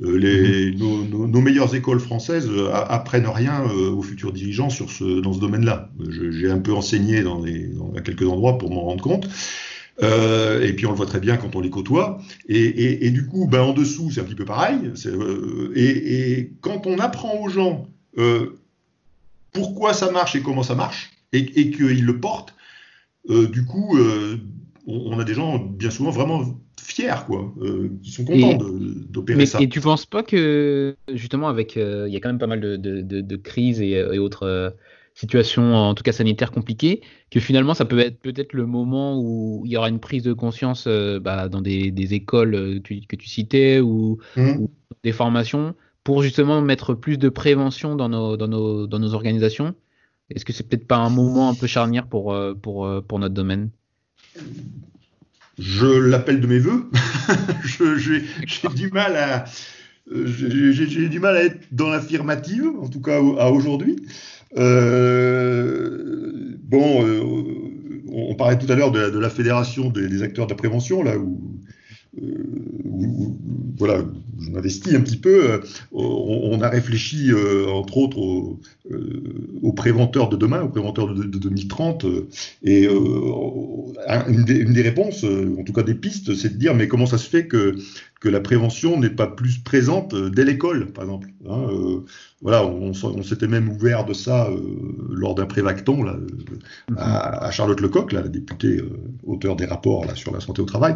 [0.00, 1.30] Les, mm-hmm.
[1.30, 5.90] nos, meilleures écoles françaises apprennent rien aux futurs dirigeants sur ce, dans ce domaine-là.
[6.08, 7.42] J'ai un peu enseigné dans,
[7.94, 9.28] à quelques endroits pour m'en rendre compte.
[10.02, 12.18] Euh, et puis on le voit très bien quand on les côtoie.
[12.48, 14.78] Et, et, et du coup, ben, en dessous, c'est un petit peu pareil.
[15.06, 18.58] Euh, et, et, quand on apprend aux gens euh,
[19.56, 22.54] pourquoi ça marche et comment ça marche, et, et qu'ils le portent,
[23.30, 24.36] euh, du coup, euh,
[24.86, 26.44] on, on, a des gens bien souvent vraiment
[26.80, 28.58] fiers, quoi, euh, qui sont contents
[29.08, 29.60] d'opérer ça.
[29.60, 31.76] Et tu penses pas que, justement, avec.
[31.76, 34.76] Il y a quand même pas mal de, de, de, de crises et, et autres
[35.14, 39.62] situations, en tout cas sanitaires compliquées, que finalement, ça peut être peut-être le moment où
[39.64, 43.80] il y aura une prise de conscience bah, dans des, des écoles que tu citais
[43.80, 44.50] ou, mmh.
[44.58, 44.70] ou
[45.02, 45.74] des formations
[46.06, 49.74] pour justement mettre plus de prévention dans nos, organisations
[50.30, 53.34] Est-ce que c'est peut-être pas un moment un peu charnière pour, euh, euh, pour notre
[53.34, 53.70] domaine?
[55.58, 56.88] Je l'appelle de mes voeux.
[57.96, 58.22] j'ai
[58.76, 59.46] du mal à
[60.08, 63.96] j'ai du mal à être dans l'affirmative, en tout cas à aujourd'hui.
[64.56, 67.04] Euh, bon,
[68.06, 71.58] on, parlait tout à l'heure de, la fédération des, acteurs de la prévention, là où,
[73.76, 74.04] voilà,
[74.40, 75.50] je m'investis un petit peu.
[75.50, 75.58] Euh,
[75.92, 82.06] on, a réfléchi, euh, entre autres, aux préventeurs de demain, aux préventeurs de, 2030.
[82.62, 87.18] et une des, réponses, en tout cas des pistes, c'est de dire mais comment ça
[87.18, 87.76] se fait que
[88.20, 91.28] que la prévention n'est pas plus présente euh, dès l'école, par exemple.
[91.48, 92.04] Hein, euh,
[92.40, 94.58] voilà, on, s'était même ouvert de ça euh,
[95.10, 96.04] lors d'un prévacton
[96.96, 98.80] à, Charlotte Lecoq, la députée
[99.24, 100.94] auteur des rapports sur la santé au travail.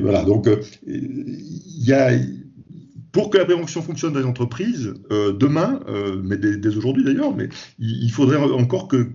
[0.00, 0.48] voilà, donc
[0.86, 2.10] il y a
[3.16, 5.80] pour que la prévention fonctionne dans les entreprises, demain,
[6.22, 7.48] mais dès, aujourd'hui d'ailleurs, mais
[7.78, 9.08] il, faudrait encore que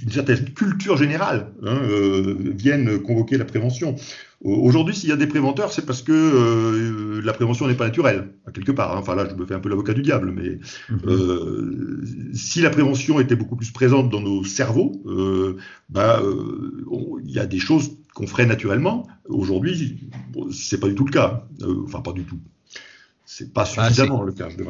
[0.00, 1.80] une certaine culture générale hein,
[2.56, 3.96] vienne convoquer la prévention.
[4.44, 8.28] Aujourd'hui, s'il y a des préventeurs, c'est parce que euh, la prévention n'est pas naturelle,
[8.52, 8.94] quelque part.
[8.94, 8.98] Hein.
[9.00, 10.58] Enfin là, je me fais un peu l'avocat du diable, mais
[10.90, 11.00] mhm.
[11.06, 12.04] euh,
[12.34, 15.56] si la prévention était beaucoup plus présente dans nos cerveaux, euh,
[15.88, 16.22] bah,
[17.24, 19.06] il y a des choses qu'on ferait naturellement.
[19.30, 20.10] Aujourd'hui,
[20.52, 21.48] c'est pas du tout le cas.
[21.86, 22.38] enfin, pas du tout.
[23.36, 24.48] C'est pas ah, suffisamment le cas.
[24.48, 24.62] Je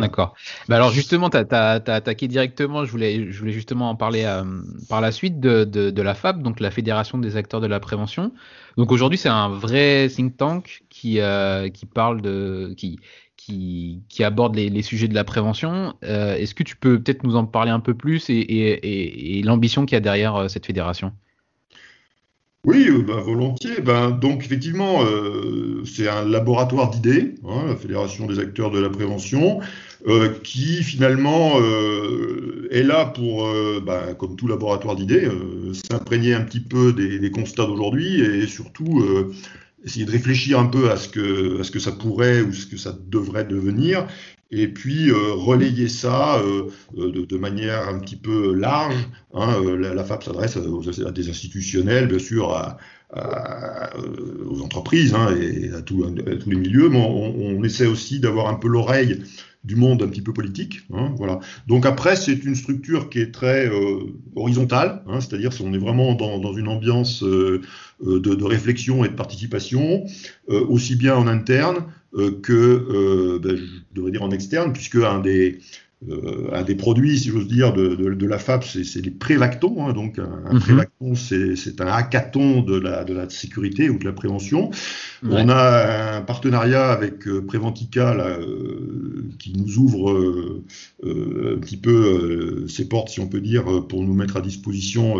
[0.00, 0.34] D'accord.
[0.68, 4.42] Bah alors justement, tu as, attaqué directement, je voulais, je voulais justement en parler euh,
[4.88, 8.32] par la suite de, de, la FAB, donc la Fédération des acteurs de la prévention.
[8.76, 12.98] Donc aujourd'hui, c'est un vrai think tank qui, euh, qui parle de, qui,
[13.36, 15.94] qui, qui aborde les, les, sujets de la prévention.
[16.02, 19.42] Euh, est-ce que tu peux peut-être nous en parler un peu plus et, et, et
[19.44, 21.12] l'ambition qu'il y a derrière cette fédération?
[22.66, 23.80] Oui, bah, volontiers.
[23.80, 28.90] Ben, donc effectivement, euh, c'est un laboratoire d'idées, hein, la Fédération des acteurs de la
[28.90, 29.60] prévention,
[30.08, 33.48] euh, qui finalement euh, est là pour,
[33.86, 35.28] ben, comme tout laboratoire d'idées,
[35.72, 39.04] s'imprégner un petit peu des constats d'aujourd'hui et surtout
[39.84, 42.66] essayer de réfléchir un peu à ce que, à ce que ça pourrait ou ce
[42.66, 44.06] que ça devrait devenir,
[44.50, 49.08] et puis euh, relayer ça euh, euh, de, de, manière un petit peu large.
[49.34, 52.78] Hein, la, la, FAP s'adresse à, des institutionnels, bien sûr, à,
[53.12, 53.90] à,
[54.46, 56.04] aux entreprises hein, et à, tous
[56.46, 59.22] les milieux, mais on, on essaie aussi d'avoir un peu l'oreille
[59.66, 60.82] du monde un petit peu politique.
[60.92, 61.40] Hein, voilà.
[61.66, 63.98] Donc après, c'est une structure qui est très euh,
[64.36, 67.60] horizontale, hein, c'est-à-dire qu'on est vraiment dans, dans une ambiance euh,
[68.00, 70.04] de, de, réflexion et de participation,
[70.50, 71.84] euh, aussi bien en interne
[72.42, 75.58] que, ben, je devrais dire en externe, puisque un des,
[76.08, 79.86] euh, produits, si j'ose dire, de, de, de la FAP, c'est les prévactons.
[79.86, 80.60] Hein, donc, un, un mhm.
[80.60, 84.70] prévacton, c'est un hackathon de la, de la sécurité ou de la prévention.
[85.22, 90.64] On a un partenariat avec euh, Préventica là, euh, qui nous ouvre euh,
[91.02, 95.16] un petit peu ses portes, si on peut dire, pour nous mettre à disposition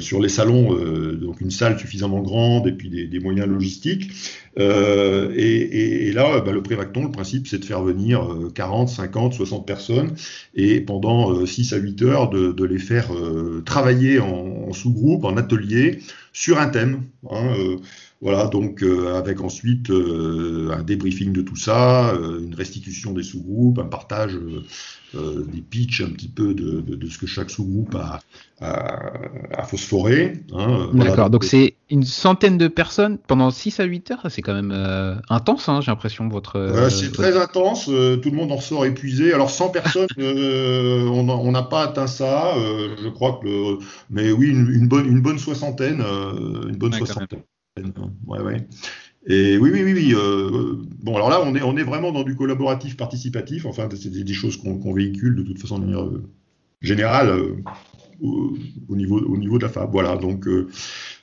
[0.00, 0.74] sur les salons,
[1.14, 4.10] donc une salle suffisamment grande et puis des, des moyens logistiques.
[4.58, 9.34] Euh, et, et, là, bah, le prévacton, le principe, c'est de faire venir 40, 50,
[9.34, 10.14] 60 personnes
[10.54, 13.10] et pendant 6 à 8 heures de, de les faire
[13.64, 16.00] travailler en, en sous-groupe, en atelier,
[16.32, 17.02] sur un thème.
[17.30, 17.54] Hein,
[18.22, 23.22] voilà, donc euh, avec ensuite euh, un débriefing de tout ça, euh, une restitution des
[23.22, 24.38] sous-groupes, un partage
[25.14, 28.20] des pitchs un petit peu de, de, ce que chaque sous-groupe a,
[28.60, 30.42] a, phosphoré.
[30.52, 34.52] Hein, D'accord, donc c'est une centaine de personnes pendant 6 à 8 heures, c'est quand
[34.52, 34.74] même
[35.30, 36.90] intense, hein, j'ai l'impression, votre...
[36.90, 37.90] c'est très intense, tout
[38.30, 39.32] le monde en sort épuisé.
[39.32, 42.52] Alors 100 personnes, on n'a pas atteint ça,
[43.02, 43.78] je crois que...
[44.10, 46.02] mais oui, une, une, bonne, une bonne soixantaine.
[46.02, 47.40] une bonne soixantaine.
[49.28, 50.14] Et oui, oui, oui, oui.
[50.14, 53.66] Euh, bon, alors là, on est, on est vraiment dans du collaboratif participatif.
[53.66, 56.22] Enfin, c'est des, choses qu'on véhicule de toute façon de manière euh,
[56.80, 57.56] générale euh,
[58.20, 59.90] au, niveau, au niveau de la FAB.
[59.90, 60.46] Voilà, donc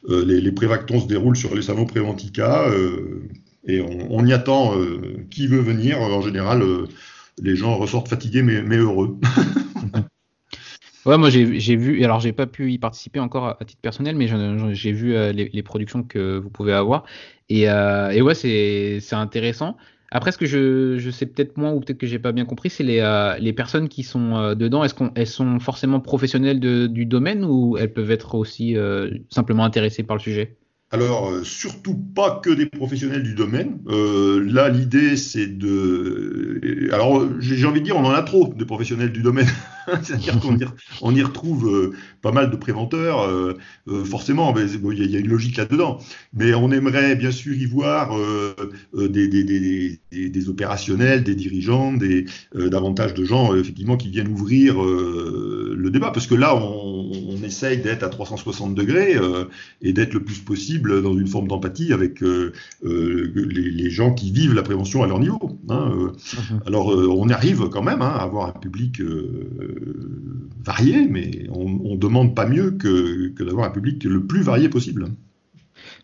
[0.09, 2.67] les, prévactons se déroulent sur les salons Préventica
[3.65, 4.73] et on, y attend
[5.31, 5.99] qui veut venir.
[6.01, 6.61] En général,
[7.41, 9.17] les gens ressortent fatigués mais heureux.
[11.05, 14.27] Ouais, moi j'ai vu, alors j'ai pas pu y participer encore à, titre personnel, mais
[14.73, 17.03] j'ai vu euh, les, productions que vous pouvez avoir.
[17.49, 19.75] Et, euh, ouais, c'est intéressant.
[20.11, 22.69] Après, ce que je, je sais peut-être moins ou peut-être que j'ai pas bien compris,
[22.69, 24.83] c'est les, euh, les personnes qui sont dedans.
[24.83, 28.77] Est-ce qu'elles sont forcément professionnelles du domaine ou elles peuvent être aussi
[29.29, 30.55] simplement intéressées par le sujet?
[30.91, 33.79] Alors, surtout pas que des professionnels du domaine.
[33.87, 36.89] Là, l'idée, c'est de.
[36.93, 39.49] Alors, j'ai envie de dire, on en a trop de professionnels du domaine.
[40.03, 40.65] C'est-à-dire qu'on y,
[41.01, 43.21] on y retrouve euh, pas mal de préventeurs.
[43.21, 45.99] Euh, euh forcément, il y, a une logique là-dedans.
[46.33, 48.15] Mais on aimerait bien sûr y voir
[48.93, 55.89] des, des, des, opérationnels, des dirigeants, des, davantage de gens, effectivement, qui viennent ouvrir le
[55.89, 56.11] débat.
[56.11, 59.15] Parce que là, on, on essaye d'être à 360 degrés
[59.81, 64.31] et d'être le plus possible dans une forme d'empathie avec euh, euh, les, gens qui
[64.31, 65.59] vivent la prévention à leur niveau.
[65.69, 66.11] Hein, euh.
[66.53, 66.61] mhm.
[66.65, 69.01] Alors, on arrive quand même hein, à avoir un public
[70.63, 75.07] varié, mais on, ne demande pas mieux que, d'avoir un public le plus varié possible.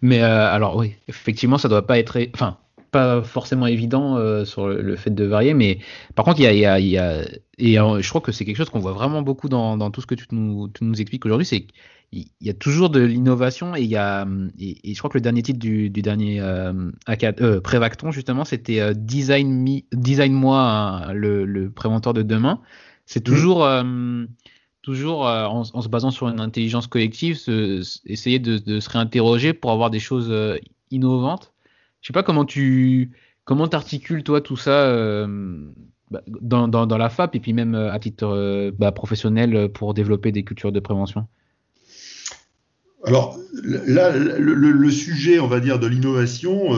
[0.02, 2.58] Mais alors oui, effectivement, ça doit pas être, enfin,
[2.92, 5.80] pas forcément évident euh, sur le, fait de varier, mais
[6.16, 7.22] par contre, il y a, y a,
[7.58, 10.08] et je crois que c'est quelque chose qu'on voit vraiment beaucoup dans, dans, tout ce
[10.08, 13.82] que tu nous, tu nous expliques aujourd'hui, c'est qu'il y a toujours de l'innovation et
[13.82, 14.28] il y a,
[14.60, 16.92] et, je crois que le dernier titre du, du dernier euh,
[17.42, 22.62] euh Prévacton, justement, c'était Design, Design Moi, hein, le, le préventeur de demain.
[23.06, 23.68] C'est toujours,
[24.84, 27.40] toujours en, en, se basant sur une intelligence collective,
[28.06, 30.32] essayer de, de, se réinterroger pour avoir des choses
[30.92, 31.52] innovantes.
[32.02, 33.12] Je sais pas comment tu
[33.50, 35.26] comment t'articules toi tout ça euh,
[36.12, 39.96] bah, dans, dans, la FAP et puis même euh, à titre euh, bah, professionnel pour
[39.96, 41.26] développer des cultures de prévention.
[43.06, 46.72] Alors là, le, sujet, on va dire, de l'innovation,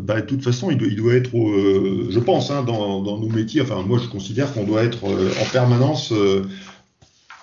[0.00, 3.60] bah, de toute façon, il doit, être, je pense, hein, dans, nos métiers.
[3.60, 6.14] Enfin, moi, je considère qu'on doit être en permanence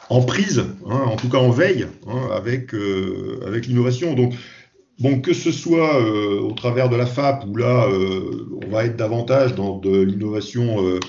[0.09, 2.73] en prise, hein, en tout cas en veille, hein, avec
[3.45, 4.15] avec l'innovation.
[4.15, 4.33] Donc,
[4.99, 8.85] Bon, que ce soit euh, au travers de la FAP, où là, euh, on va
[8.85, 10.99] être davantage dans de l'innovation euh,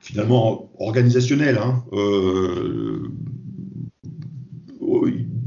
[0.00, 1.84] finalement organisationnelle, hein,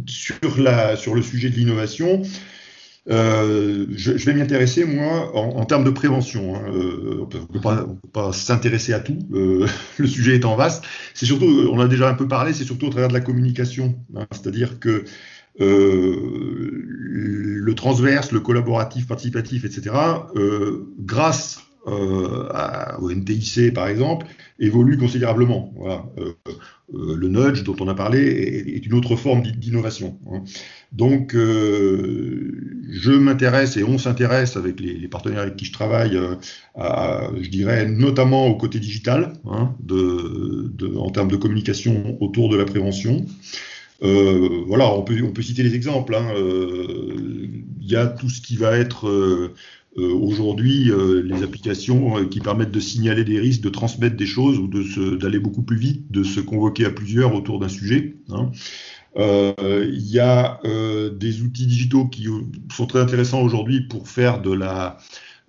[0.07, 2.21] sur, le sujet de l'innovation,
[3.07, 6.55] je, vais m'y intéresser, moi, en, termes de prévention.
[6.55, 10.85] Hein, on ne peut pas, s'intéresser à tout, le sujet étant vaste.
[11.13, 13.95] C'est surtout, on a déjà un peu parlé, c'est surtout au travers de la communication.
[14.15, 15.03] Hein, c'est-à-dire que
[17.65, 19.95] le transverse, le collaboratif, participatif, etc.,
[20.35, 22.49] euh, grâce euh,
[22.99, 24.25] au NTIC par exemple,
[24.59, 25.71] évolue considérablement.
[25.75, 26.05] Voilà.
[26.91, 30.17] le nudge dont on a parlé est, une autre forme d'innovation.
[30.31, 30.43] Hein.
[30.91, 36.17] Donc, je m'intéresse et on s'intéresse avec les, partenaires avec qui je travaille,
[36.75, 42.49] à, je dirais notamment au côté digital, hein, de, de, en termes de communication autour
[42.49, 43.25] de la prévention.
[44.03, 46.15] Euh, voilà, on peut, on peut citer les exemples.
[46.15, 46.27] Hein.
[46.35, 47.15] Euh,
[47.79, 49.53] il y a tout ce qui va être euh,
[49.97, 50.91] aujourd'hui
[51.23, 54.67] les applications qui permettent de signaler des risques, de transmettre des choses ou
[55.15, 58.17] d'aller beaucoup plus vite, de se convoquer à plusieurs autour d'un sujet.
[58.29, 58.51] Hein.
[59.17, 60.59] Il y a
[61.13, 62.27] des outils digitaux qui
[62.75, 64.97] sont très intéressants aujourd'hui pour faire de la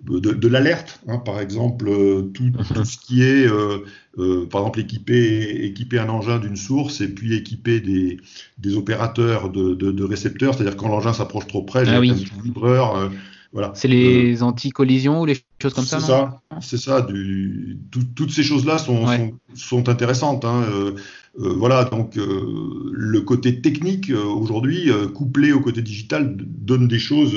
[0.05, 2.45] de, l'alerte, hein, par exemple, euh, tout,
[2.85, 3.79] ce qui est, euh,
[4.19, 8.19] euh, par exemple, équiper, équiper un engin d'une source et puis équiper des,
[8.59, 13.11] des opérateurs de, de, récepteurs, c'est-à-dire quand l'engin s'approche trop près, ah j'ai un vibreur.
[13.53, 13.73] voilà.
[13.75, 17.01] C'est les anti-collisions ou les choses comme ça C'est ça, c'est ça.
[17.01, 20.45] Du, toutes ces choses-là sont, sont, sont, intéressantes.
[20.45, 20.65] Hein,
[21.37, 27.35] voilà, donc le côté technique aujourd'hui, couplé au côté digital, donne des choses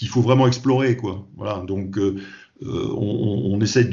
[0.00, 0.96] qu'il faut vraiment explorer.
[0.96, 1.28] Quoi.
[1.36, 2.16] Voilà, donc euh,
[2.62, 3.86] euh, on, on, essaye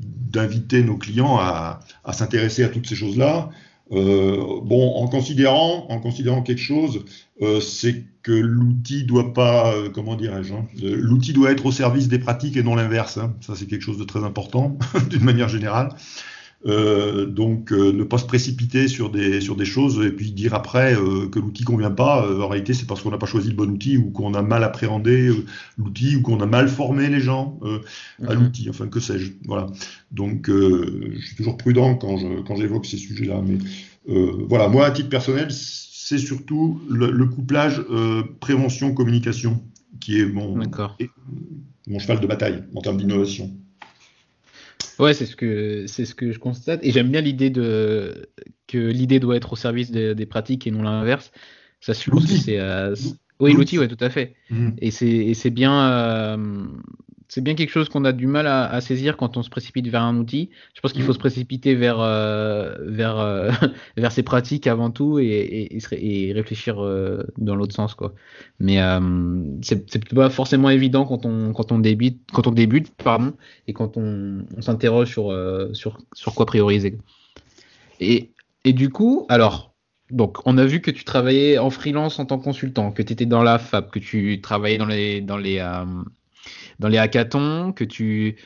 [0.00, 1.78] d'inviter nos clients à,
[2.12, 3.50] s'intéresser à toutes ces choses-là.
[3.92, 7.04] Euh, bon, en considérant, en considérant quelque chose,
[7.60, 12.56] c'est que l'outil doit pas, comment dirais-je, hein, l'outil doit être au service des pratiques
[12.56, 13.16] et non l'inverse.
[13.16, 13.36] Hein.
[13.40, 14.76] Ça, c'est quelque chose de très important
[15.10, 15.90] d'une manière générale.
[16.66, 20.52] Euh, donc euh, ne pas se précipiter sur des, sur des choses et puis dire
[20.52, 22.28] après euh, que l'outil convient pas.
[22.28, 24.64] en réalité, c'est parce qu'on n'a pas choisi le bon outil ou qu'on a mal
[24.64, 25.30] appréhendé
[25.78, 27.60] l'outil ou qu'on a mal formé les gens
[28.26, 28.42] à mhm.
[28.42, 28.68] l'outil.
[28.68, 29.32] Enfin, que sais-je.
[29.44, 29.66] Voilà.
[30.10, 33.40] Donc, je suis toujours prudent quand, je, quand j'évoque ces sujets-là.
[33.46, 33.58] Mais
[34.48, 37.82] voilà, moi, à titre personnel, c'est surtout le, couplage
[38.40, 39.62] prévention-communication
[40.00, 40.58] qui est mon,
[41.86, 43.50] mon cheval de bataille en termes d'innovation.
[44.98, 48.28] Ouais, c'est ce que c'est ce que je constate et j'aime bien l'idée de
[48.66, 51.32] que l'idée doit être au service des, pratiques et non l'inverse.
[51.80, 52.94] Ça suppose que c'est euh,
[53.38, 54.70] oui l'outil ouais tout à fait mmh.
[54.78, 56.66] et c'est c'est bien euh,
[57.36, 60.00] c'est bien quelque chose qu'on a du mal à, saisir quand on se précipite vers
[60.00, 60.48] un outil.
[60.72, 61.16] Je pense qu'il faut mm.
[61.16, 63.50] se précipiter vers euh, vers euh,
[63.98, 68.14] vers ses pratiques avant tout et, et, réfléchir euh, dans l'autre sens quoi.
[68.58, 68.78] Mais
[69.60, 73.34] c'est pas forcément évident quand on quand on débute quand on débute pardon
[73.68, 75.30] et quand on, on s'interroge sur
[75.74, 76.96] sur sur quoi prioriser.
[78.00, 78.30] Et
[78.64, 79.76] et du coup alors
[80.12, 83.12] donc, on a vu que tu travaillais en freelance en tant que consultant, que tu
[83.12, 85.58] étais dans la FAB, que tu travaillais dans les, dans les,
[86.78, 88.36] dans les hackathons, que tu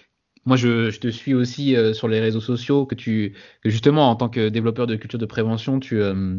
[0.46, 4.16] moi, je, te suis aussi euh, sur les réseaux sociaux, que tu, que justement, en
[4.16, 6.36] tant que développeur de culture de prévention, tu, euh,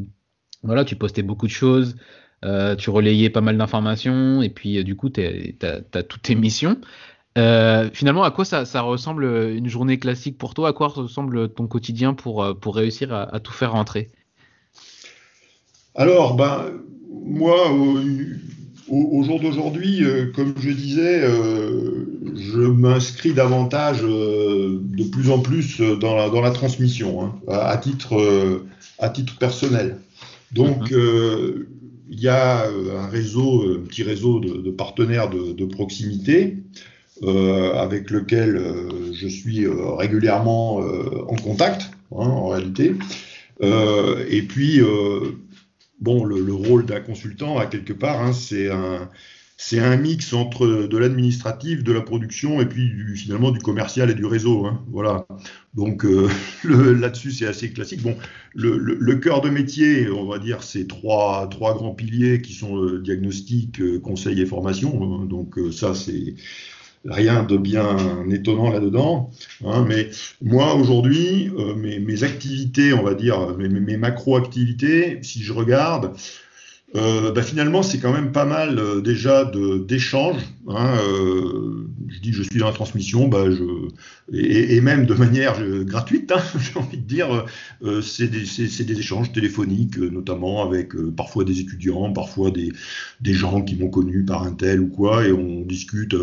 [0.64, 1.96] voilà, tu postais beaucoup de choses,
[2.44, 5.22] euh, tu relayais pas mal d'informations, et puis du coup, tu
[5.62, 6.78] as, toutes tes missions.
[7.36, 10.70] finalement, à quoi ça, ça, ressemble une journée classique pour toi?
[10.70, 14.10] À quoi ressemble ton quotidien pour, pour réussir à, à tout faire rentrer?
[15.94, 16.72] Alors, ben,
[17.24, 17.70] moi,
[18.92, 25.40] au, jour d'aujourd'hui, euh, comme je disais, euh, je m'inscris davantage euh, de plus en
[25.40, 28.62] plus dans la, dans la transmission, hein, à, titre,
[29.00, 29.98] à titre personnel.
[30.52, 31.66] Donc, mhm.
[32.10, 36.58] il y a un réseau, un petit réseau de, partenaires de, proximité.
[37.24, 38.60] avec lequel
[39.14, 39.66] je suis
[39.98, 40.82] régulièrement
[41.30, 42.96] en contact, hein, en réalité.
[43.62, 44.82] et puis,
[46.02, 49.10] bon, le, rôle d'un consultant, à quelque part, hein, c'est un
[49.64, 54.16] c'est un mix entre de l'administratif, de la production et puis finalement du commercial et
[54.16, 54.66] du réseau.
[54.66, 54.84] Hein.
[54.90, 55.28] voilà.
[55.76, 56.28] Donc euh,
[56.64, 58.02] là-dessus, c'est assez classique.
[58.02, 58.18] Bon,
[58.56, 63.00] le, cœur de métier, on va dire, c'est trois, trois grands piliers qui sont euh,
[63.04, 65.22] diagnostic, euh, conseil et formation.
[65.22, 65.26] Hein.
[65.26, 66.34] Donc ça, c'est
[67.06, 67.98] rien de bien
[68.30, 69.32] étonnant là-dedans.
[69.66, 69.86] Hein.
[69.88, 70.10] mais
[70.42, 76.14] moi, aujourd'hui, mes, activités, on va dire, mes, macro-activités, si je regarde,
[76.96, 79.50] euh, bah, finalement, c'est quand même pas mal euh, déjà
[79.86, 80.42] d'échanges.
[80.68, 81.81] Hein, euh,
[82.12, 83.64] je dis je suis dans la transmission, bah, je,
[84.34, 87.46] et, même de manière euh, gratuite, hein, j'ai envie de dire,
[87.84, 88.44] euh, c'est des,
[88.84, 92.72] des, échanges téléphoniques, notamment avec parfois des étudiants, parfois des,
[93.22, 96.16] des gens qui m'ont connu par un tel ou quoi, et on discute,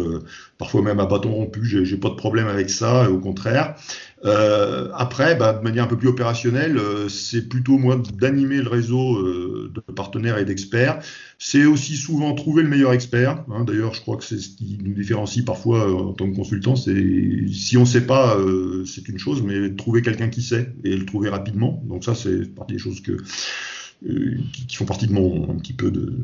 [0.58, 3.74] parfois même à bâton rompu, j'ai pas de problème avec ça, au contraire.
[4.24, 8.68] Euh, après, bah, de manière un peu plus opérationnelle, euh, c'est plutôt moi d'animer le
[8.68, 11.00] réseau euh, de partenaires et d'experts.
[11.38, 13.44] C'est aussi souvent trouver le meilleur expert.
[13.50, 13.64] Hein.
[13.64, 16.74] D'ailleurs, je crois que c'est ce qui nous différencie parfois euh, en tant que consultant.
[16.76, 18.36] Si on ne sait pas,
[18.86, 21.82] c'est une chose, mais trouver quelqu'un qui sait et le trouver rapidement.
[21.86, 23.16] Donc ça, c'est partie des choses que
[24.52, 26.18] qui, qui, font partie de mon un petit peu de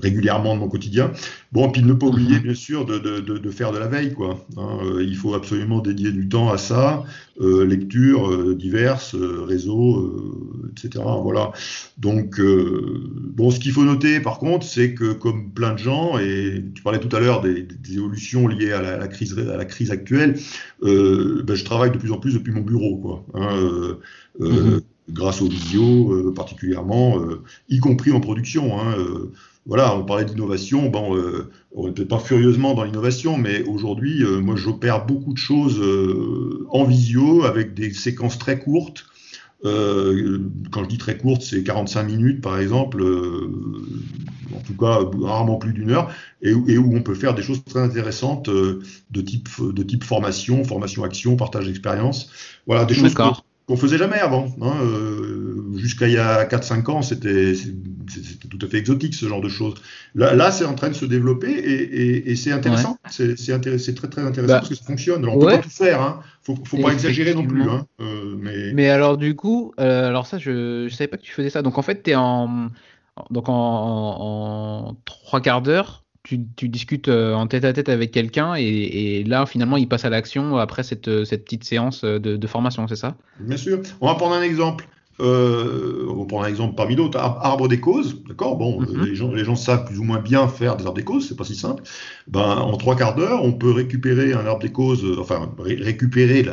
[0.00, 1.12] régulièrement de mon quotidien.
[1.52, 4.44] Bon, puis ne pas oublier bien sûr de, de, de, faire de la veille, quoi.
[4.56, 7.04] Hein, euh, il faut absolument dédier du temps à ça,
[7.40, 11.04] euh, lecture euh, diverses, euh, réseaux, etc.
[11.22, 11.52] Voilà.
[11.98, 16.64] Donc, bon, ce qu'il faut noter, par contre, c'est que comme plein de gens, et
[16.74, 19.64] tu parlais tout à l'heure des, des, évolutions liées à la, la, crise, à la
[19.64, 20.38] crise actuelle,
[20.82, 23.24] ben, je travaille de plus en plus depuis mon bureau, quoi.
[23.34, 23.96] Hein,
[24.40, 24.80] mhm.
[25.10, 27.18] grâce aux visio particulièrement,
[27.68, 28.80] y compris en production.
[28.80, 28.94] Hein,
[29.66, 30.88] voilà, on parlait d'innovation.
[30.88, 35.32] Bon, euh, on n'est peut-être pas furieusement dans l'innovation, mais aujourd'hui, euh, moi, j'opère beaucoup
[35.32, 39.06] de choses euh, en visio avec des séquences très courtes.
[39.62, 43.04] quand je dis très courtes, c'est 45 minutes, par exemple,
[44.56, 46.10] en tout cas, rarement plus d'une heure,
[46.42, 51.04] et, où on peut faire des choses très intéressantes de type de type formation, formation
[51.04, 52.30] action, partage d'expérience.
[52.66, 54.48] Voilà, des choses qu'on faisait jamais avant.
[54.60, 54.74] Hein,
[55.76, 57.54] Jusqu'à il y a 4-5 ans, c'était
[58.50, 59.74] tout à fait exotique ce genre de choses.
[60.14, 62.98] Là, là c'est en train de se développer et, et, c'est intéressant.
[63.08, 65.22] C'est très très intéressant bah, parce que ça fonctionne.
[65.22, 66.20] Alors, on peut pas tout faire, hein.
[66.42, 67.62] Faut, faut pas exagérer non plus.
[67.62, 67.86] Hein.
[68.00, 68.72] Euh, mais...
[68.72, 68.88] mais...
[68.88, 71.62] alors du coup, euh, alors ça, je, je savais pas que tu faisais ça.
[71.62, 72.68] Donc en fait, tu es en
[73.30, 76.04] donc en, en, trois quarts d'heure.
[76.24, 79.88] Tu, tu, discutes euh, en tête à tête avec quelqu'un et, et, là finalement il
[79.88, 83.16] passe à l'action après cette, cette petite séance de, de formation, c'est ça?
[83.40, 83.82] Bien sûr.
[84.00, 84.86] On va prendre un exemple.
[85.22, 89.04] Euh, on prend un exemple parmi d'autres, arbre des causes, d'accord Bon, mhm.
[89.04, 91.36] les, gens, les gens savent plus ou moins bien faire des arbres des causes, c'est
[91.36, 91.84] pas si simple.
[92.26, 96.44] Ben, en trois quarts d'heure, on peut récupérer un arbre des causes, euh, enfin, récupérer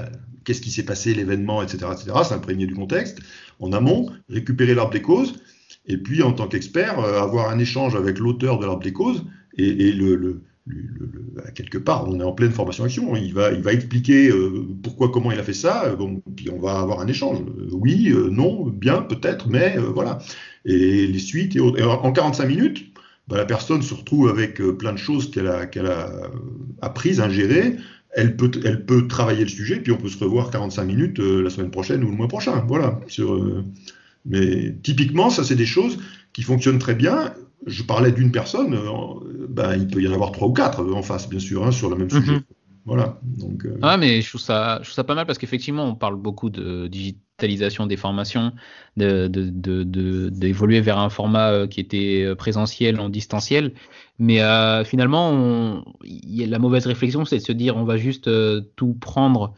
[0.43, 3.20] qu'est-ce qui s'est passé, l'événement, etc., etc., s'imprégner du contexte
[3.59, 5.34] en amont, récupérer l'arbre des causes,
[5.88, 9.26] et puis en tant qu'expert, euh, avoir un échange avec l'auteur de l'arbre des causes
[9.57, 10.41] et, le
[11.55, 13.13] quelque part, on est en pleine formation-action.
[13.34, 15.95] Va, il va expliquer euh, pourquoi, comment il a fait ça.
[15.95, 17.39] Bon, puis on va avoir un échange.
[17.39, 20.20] Euh, oui, euh, non, bien, peut-être, mais voilà.
[20.65, 21.55] Et les suites.
[21.55, 22.93] Et, en 45 minutes,
[23.28, 26.09] bah, la personne se retrouve avec plein de choses qu'elle a, a
[26.82, 27.76] apprises, ingérées.
[28.11, 31.49] Elle peut, elle peut travailler le sujet, puis on peut se revoir 45 minutes la
[31.51, 32.63] semaine prochaine ou le mois prochain.
[32.67, 32.99] Voilà.
[34.26, 35.99] Mais typiquement, ça, c'est des choses
[36.34, 37.34] qui fonctionnent très bien
[37.66, 41.01] je parlais d'une personne, euh, ben, il peut y en avoir trois ou quatre en
[41.01, 42.34] face, bien sûr, hein, sur le même sujet.
[42.34, 42.41] Mhm.
[42.86, 43.20] Voilà.
[43.24, 45.95] Donc, euh, Ah, mais je trouve, ça, je trouve ça pas mal parce qu'effectivement, on
[45.95, 48.53] parle beaucoup de digitalisation des formations,
[48.95, 53.74] d'évoluer de, de, vers un format euh, qui était présentiel en distanciel.
[54.18, 54.39] Mais
[54.86, 58.30] finalement, on, y a la mauvaise réflexion, c'est de se dire on va juste
[58.76, 59.53] tout prendre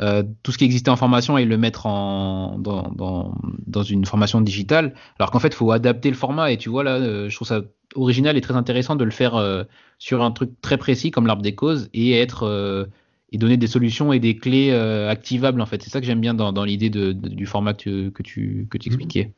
[0.00, 4.94] euh, tout ce qui existait en formation et le mettre en, dans, une formation digitale.
[5.18, 6.52] Alors qu'en fait, il faut adapter le format.
[6.52, 7.62] Et tu vois, là, euh, je trouve ça
[7.94, 9.64] original et très intéressant de le faire euh,
[9.98, 12.88] sur un truc très précis comme l'arbre des causes et être
[13.32, 15.60] et donner des solutions et des clés activables.
[15.60, 18.88] En fait, c'est ça que j'aime bien dans, l'idée du format que, tu, que tu
[18.88, 19.32] expliquais.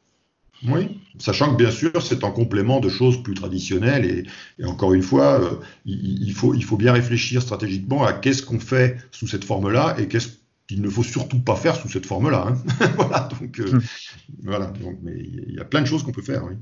[0.67, 4.25] Oui, sachant que bien sûr c'est en complément de choses plus traditionnelles et,
[4.61, 8.59] et encore une fois, il, il, faut, il faut bien réfléchir stratégiquement à qu'est-ce qu'on
[8.59, 10.38] fait sous cette forme-là et qu'est-ce
[10.69, 12.47] qu'il ne faut surtout pas faire sous cette forme-là.
[12.49, 12.87] Hein.
[12.97, 13.83] voilà, donc, euh, hmm.
[14.45, 16.45] voilà, donc, mais il y a plein de choses qu'on peut faire.
[16.45, 16.55] Oui.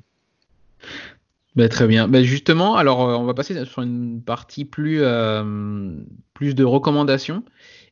[1.57, 2.07] Bah, très bien.
[2.07, 5.93] Bah, justement, alors euh, on va passer sur une partie plus, euh,
[6.35, 7.45] plus de recommandations.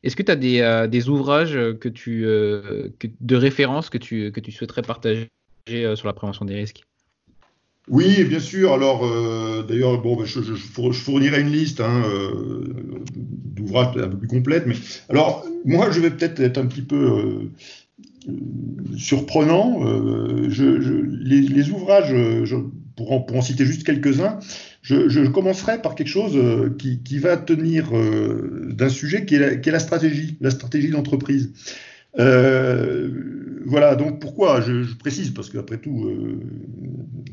[0.03, 4.39] Est-ce que tu as des, des, ouvrages que tu, que, de référence que tu, que
[4.39, 5.29] tu souhaiterais partager
[5.67, 6.83] sur la prévention des risques?
[7.87, 8.73] Oui, bien sûr.
[8.73, 12.63] Alors, euh, d'ailleurs, bon, ben, je, fournirai une liste hein, euh,
[13.15, 14.65] d'ouvrages un peu plus complète.
[14.65, 14.75] Mais
[15.09, 17.49] alors, moi, je vais peut-être être un petit peu
[18.27, 18.35] euh,
[18.97, 19.83] surprenant.
[20.47, 22.15] les, ouvrages,
[22.95, 24.39] pour, en, citer juste quelques-uns,
[24.81, 26.39] je, commencerai par quelque chose
[26.79, 31.51] qui, va tenir d'un sujet qui est, la, stratégie, la stratégie d'entreprise.
[32.17, 36.09] Voilà, donc pourquoi je, précise, parce qu'après tout,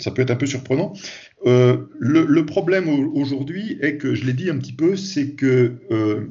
[0.02, 0.92] ça peut être un peu surprenant.
[1.46, 6.26] Euh, le, problème aujourd'hui est que, je l'ai dit un petit peu, c'est que euh,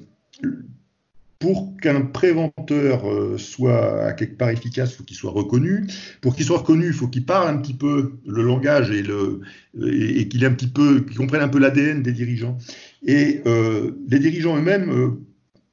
[1.40, 5.88] pour qu'un préventeur euh, soit à quelque part efficace, il faut qu'il soit reconnu.
[6.22, 11.16] Pour qu'il soit reconnu, il faut qu'il parle un petit peu le langage et, qu'il
[11.18, 12.58] comprenne un peu l'ADN des dirigeants.
[13.06, 15.18] Et les dirigeants eux-mêmes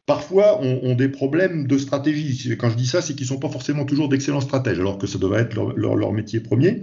[0.09, 2.57] parfois ont, des problèmes de stratégie.
[2.57, 5.07] Quand je dis ça, c'est qu'ils ne sont pas forcément toujours d'excellents stratèges, alors que
[5.07, 6.81] ça devrait être leur métier premier.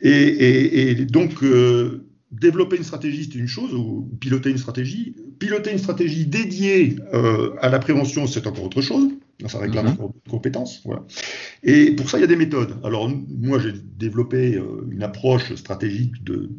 [0.00, 5.14] Et, donc, euh, développer une stratégie, c'est une chose, ou piloter une stratégie.
[5.38, 9.08] Piloter une stratégie dédiée euh, à la prévention, c'est encore autre chose.
[9.46, 9.92] Ça réclame mhm.
[9.92, 10.82] encore de compétences.
[10.84, 11.04] Voilà.
[11.62, 12.74] Et pour ça, il y a des méthodes.
[12.82, 13.08] Alors,
[13.40, 16.50] moi, j'ai développé euh, une approche stratégique de,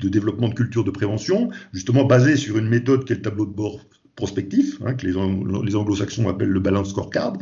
[0.00, 3.46] de, développement de culture de prévention, justement basée sur une méthode qui est le tableau
[3.46, 3.80] de bord
[4.16, 5.16] prospectif, hein, que les,
[5.76, 7.34] anglo-saxons appellent le balance scorecard.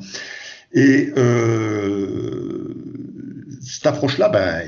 [0.74, 2.74] Et euh,
[3.60, 4.66] cette approche-là, ben,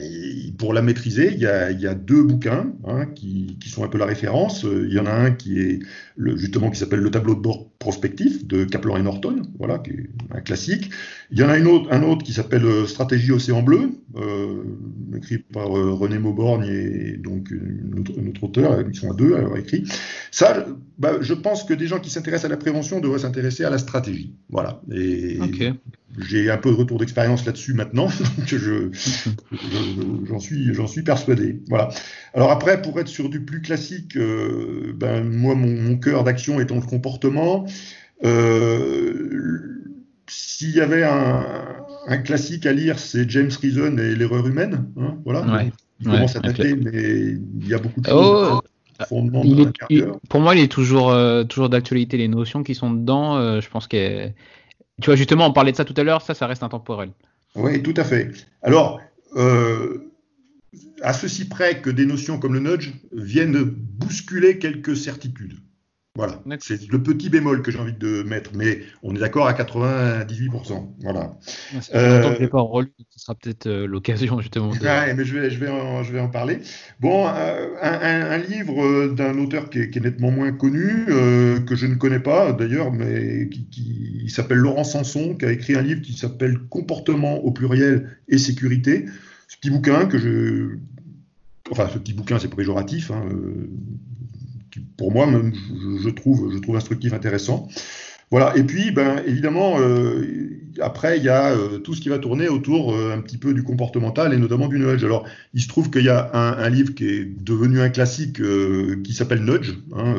[0.59, 4.65] pour la maîtriser, il y a, deux bouquins hein, qui, sont un peu la référence.
[4.65, 5.79] Il y en a un qui est
[6.17, 9.91] le, justement qui s'appelle Le tableau de bord prospectif de Kaplan et Norton, voilà, qui
[9.91, 10.91] est un classique.
[11.31, 14.63] Il y en a une autre, un autre qui s'appelle euh, Stratégie Océan Bleu, euh,
[15.17, 17.51] écrit par euh, René Mauborgne et donc
[17.93, 18.81] notre auteur.
[18.87, 19.85] Ils sont à deux à avoir écrit.
[20.31, 20.67] Ça,
[20.99, 23.79] bah, je pense que des gens qui s'intéressent à la prévention devraient s'intéresser à la
[23.79, 24.35] stratégie.
[24.49, 24.81] Voilà.
[24.93, 25.39] Et
[26.19, 28.07] j'ai un peu de retour d'expérience là-dessus maintenant,
[28.39, 28.91] donc je,
[30.27, 31.61] j'en suis, j'en suis persuadé.
[31.69, 31.89] Voilà.
[32.35, 36.77] Alors après, pour être sur du plus classique, euh, ben moi, mon, cœur d'action étant
[36.77, 37.67] le comportement.
[38.25, 39.81] Euh,
[40.27, 41.45] s'il y avait un,
[42.07, 44.87] un, classique à lire, c'est James Reason et l'erreur humaine.
[44.97, 45.65] Hein, voilà.
[46.01, 48.61] il commence à dater, mais il y a beaucoup de choses.
[49.11, 52.17] Oh, il pour moi, il est toujours, euh, toujours d'actualité.
[52.17, 54.31] Les notions qui sont dedans, je pense que
[55.01, 57.11] tu vois, justement, on parlait de ça tout à l'heure, ça, ça reste intemporel.
[57.57, 58.31] Oui, tout à fait.
[58.63, 59.01] Alors,
[59.37, 60.11] euh,
[61.03, 65.59] à ceci près que des notions comme le nudge viennent bousculer quelques certitudes.
[66.17, 69.53] Voilà, c'est le petit bémol que j'ai envie de mettre, mais on est d'accord à
[69.53, 70.95] 98%.
[71.01, 71.37] Voilà.
[71.93, 74.71] Euh, je pas en relu, ce sera peut-être euh, l'occasion justement.
[74.71, 74.79] De...
[75.17, 76.61] mais je vais, je, vais en, je vais en parler.
[77.01, 81.07] Bon, euh, un, livre d'un auteur qui est, nettement moins connu,
[81.67, 85.75] que je ne connais pas d'ailleurs, mais qui, qui s'appelle Laurent Sanson, qui a écrit
[85.75, 89.07] un livre qui s'appelle Comportement au pluriel et sécurité.
[89.49, 90.77] Ce petit bouquin que je.
[91.73, 93.11] Enfin, ce petit bouquin, c'est péjoratif.
[93.11, 93.25] Hein,
[94.97, 95.53] pour moi, même,
[96.03, 97.69] je, trouve, je trouve instructif, intéressant.
[98.31, 98.57] Voilà.
[98.57, 100.25] Et puis, ben, évidemment, euh,
[100.81, 103.55] après, il y a euh, tout ce qui va tourner autour euh, un petit peu
[103.55, 105.05] du comportemental et notamment du nudge.
[105.05, 108.41] Alors, il se trouve qu'il y a un, livre qui est devenu un classique
[109.05, 109.75] qui s'appelle Nudge.
[109.95, 110.17] Hein,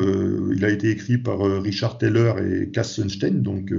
[0.54, 3.42] il a été écrit par Richard Taylor et Cass Sunstein.
[3.42, 3.70] Donc,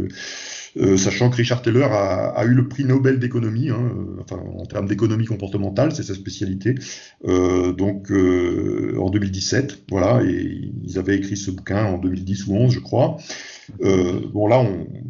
[0.80, 4.66] euh, sachant que Richard Taylor a, eu le prix Nobel d'économie, hein, euh, enfin, en
[4.66, 6.76] termes d'économie comportementale, c'est sa spécialité,
[7.26, 12.74] euh, donc en 2017, voilà, et ils avaient écrit ce bouquin en 2010 ou 11,
[12.74, 13.18] je crois.
[13.80, 14.66] bon, là,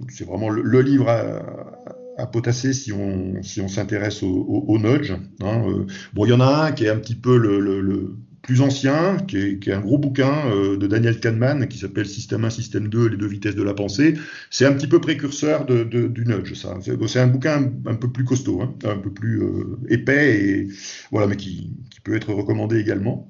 [0.09, 5.13] c'est vraiment le, livre à, potasser si on si on s'intéresse au, nudge.
[5.41, 9.17] Hein, bon, il y en a un qui est un petit peu le plus ancien,
[9.27, 13.09] qui est, un gros bouquin euh, de Daniel Kahneman qui s'appelle Système 1, Système 2,
[13.09, 14.13] les deux vitesses de la pensée.
[14.49, 16.77] C'est un petit peu précurseur de, du nudge, ça.
[16.81, 20.67] C'est un bouquin un, peu plus costaud, hein, un peu plus euh, épais, et,
[21.11, 21.75] voilà, mais qui,
[22.05, 23.29] peut être recommandé également.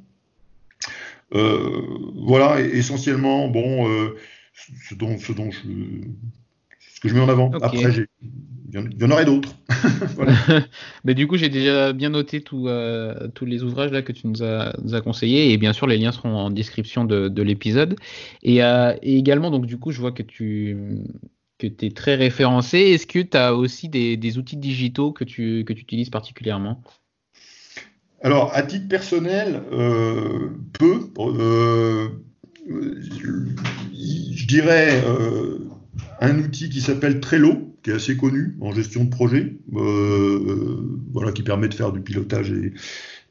[1.33, 1.81] Euh,
[2.15, 3.87] voilà, essentiellement, bon,
[4.87, 5.61] ce dont, ce dont je,
[6.93, 7.49] ce que je mets en avant.
[7.59, 8.05] Après, j'ai
[8.73, 9.55] il y en aurait d'autres.
[11.05, 14.43] Mais du coup, j'ai déjà bien noté euh, tous les ouvrages là que tu nous
[14.43, 17.95] as, conseillés et bien sûr, les liens seront en description de, l'épisode.
[18.45, 20.77] Euh, et, également, donc du coup, je vois que tu
[21.57, 22.77] que es très référencé.
[22.77, 26.83] Est-ce que tu as aussi des, outils digitaux que tu, que tu utilises particulièrement?
[28.21, 31.09] Alors, à titre personnel, euh, peu.
[32.67, 35.03] je dirais
[36.19, 41.31] un outil qui s'appelle Trello qui est assez connu en gestion de projet, euh, voilà,
[41.31, 42.73] qui permet de faire du pilotage et,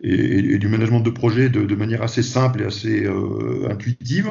[0.03, 4.31] et, du management de projet de, manière assez simple et assez euh, intuitive.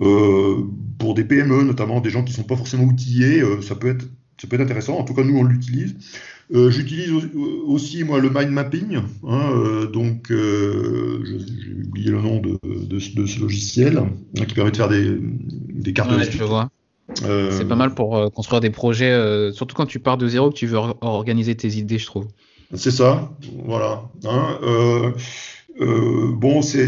[0.00, 0.62] Euh,
[0.98, 4.06] pour des PME, notamment des gens qui ne sont pas forcément outillés, ça, peut être,
[4.40, 4.96] ça peut être intéressant.
[4.98, 5.96] En tout cas, nous, on l'utilise.
[6.52, 7.12] J'utilise
[7.66, 14.44] aussi moi le mind mapping, hein, donc j'ai oublié le nom de, ce logiciel hein,
[14.44, 16.70] qui permet de faire des, des cartes ouais, je vois.
[17.16, 20.66] C'est pas mal pour construire des projets, surtout quand tu pars de zéro, que tu
[20.66, 22.26] veux organiser tes idées, je trouve.
[22.74, 23.30] C'est ça,
[23.64, 24.04] voilà.
[24.24, 25.12] Hein,
[25.78, 26.86] bon, c'est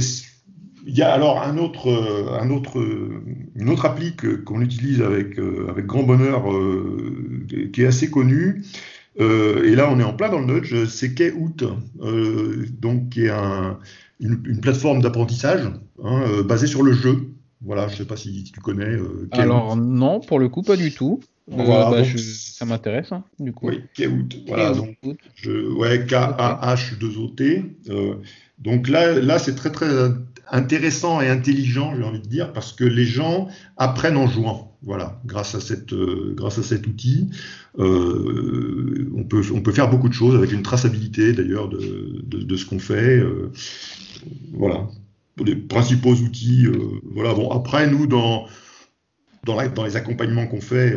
[0.85, 1.89] il y a alors un autre,
[2.41, 2.85] un autre,
[3.55, 6.45] une autre appli qu'on utilise avec, avec grand bonheur,
[7.73, 8.64] qui est assez connue.
[9.18, 11.64] et là, on est en plein dans le nudge, c'est Kout,
[12.01, 13.79] euh, donc qui est un,
[14.20, 15.68] une, plateforme d'apprentissage
[16.03, 17.29] hein, basée sur le jeu.
[17.65, 18.97] Voilà, je ne sais pas si, tu connais.
[19.33, 21.21] alors non, pour le coup, pas du tout.
[21.49, 23.69] Bah, ça m'intéresse, hein, du coup.
[23.69, 24.37] Oui, Kout.
[24.47, 24.97] Voilà, donc,
[25.35, 27.77] je, ouais, K-A-H-2-O-T.
[28.59, 29.89] donc là, là c'est très très
[30.53, 34.69] intéressant et intelligent, j'ai envie de dire, parce que les gens apprennent en jouant.
[34.85, 37.31] Voilà, grâce à, cette, euh, grâce à cet outil,
[37.79, 42.57] euh, on, peut, on peut faire beaucoup de choses avec une traçabilité d'ailleurs de, de,
[42.57, 43.19] ce qu'on fait.
[43.19, 43.53] Euh,
[44.53, 44.89] voilà,
[45.39, 46.66] les principaux outils.
[47.12, 48.47] voilà, bon, après, nous, dans,
[49.45, 50.97] dans, dans les accompagnements qu'on fait,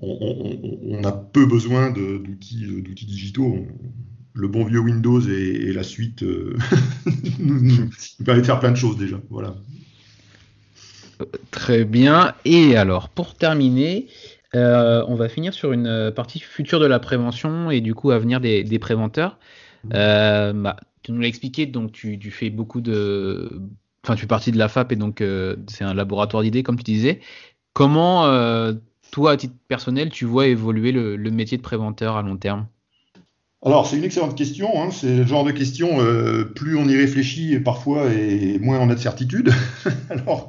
[0.00, 3.66] on, on, a peu besoin d'outils digitaux
[4.38, 6.56] le bon vieux Windows et, la suite euh,
[7.40, 7.90] nous,
[8.24, 9.16] permet de faire plein de choses déjà.
[9.30, 9.56] Voilà.
[11.50, 12.34] Très bien.
[12.44, 14.06] Et alors, pour terminer,
[14.54, 18.18] euh, on va finir sur une partie future de la prévention et du coup à
[18.18, 19.38] venir des, préventeurs.
[19.92, 20.76] Euh, bah,
[21.08, 23.60] tu nous l'as expliqué, donc tu, fais beaucoup de.
[24.04, 25.22] Enfin, tu fais partie de la FAP et donc
[25.68, 27.20] c'est un laboratoire d'idées, comme tu disais.
[27.72, 28.24] Comment,
[29.10, 32.66] toi, à titre personnel, tu vois évoluer le métier de préventeur à long terme?
[33.64, 34.80] Alors, c'est une excellente question.
[34.80, 34.90] Hein.
[34.90, 38.94] C'est le genre de question, euh, plus on y réfléchit parfois et moins on a
[38.94, 39.52] de certitude.
[40.10, 40.48] Alors,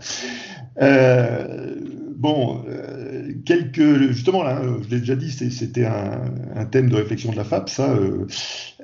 [0.81, 1.75] euh,
[2.19, 6.21] bon, euh, quelques, justement, là, je l'ai déjà dit, c'était un,
[6.55, 7.97] un, thème de réflexion de la FAP, ça.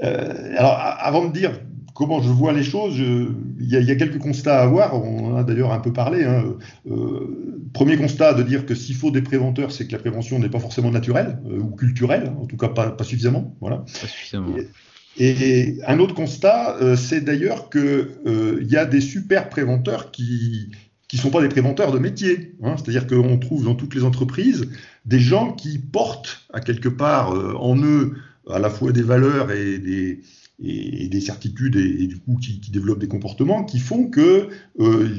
[0.02, 1.52] alors, avant de dire
[1.96, 5.44] comment je vois les choses, il y, a quelques constats à avoir, on en a
[5.44, 6.26] d'ailleurs un peu parlé.
[6.26, 6.58] Hein.
[6.92, 10.50] Euh, premier constat, de dire que s'il faut des préventeurs, c'est que la prévention n'est
[10.50, 13.56] pas forcément naturelle euh, ou culturelle, en tout cas pas, suffisamment.
[13.62, 13.78] Voilà.
[13.78, 14.56] Pas suffisamment.
[15.18, 20.72] Et, un autre constat, euh, c'est d'ailleurs qu'il y a des super préventeurs qui
[21.08, 22.56] qui sont pas des préventeurs de métier.
[22.64, 22.76] Hein.
[22.78, 24.70] C'est-à-dire qu'on trouve dans toutes les entreprises
[25.06, 27.32] des gens qui portent à quelque part
[27.62, 28.16] en eux
[28.50, 30.22] à la fois des valeurs et des,
[30.64, 34.50] et, des certitudes et, du coup qui, développent des comportements qui font que
[34.80, 35.10] euh,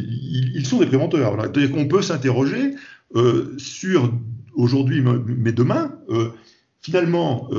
[0.55, 1.37] ils, sont des préventeurs.
[1.41, 2.75] C'est-à-dire qu'on peut s'interroger
[3.15, 4.13] euh, sur
[4.55, 5.93] aujourd'hui mais demain.
[6.09, 6.31] Euh,
[6.81, 7.51] finalement,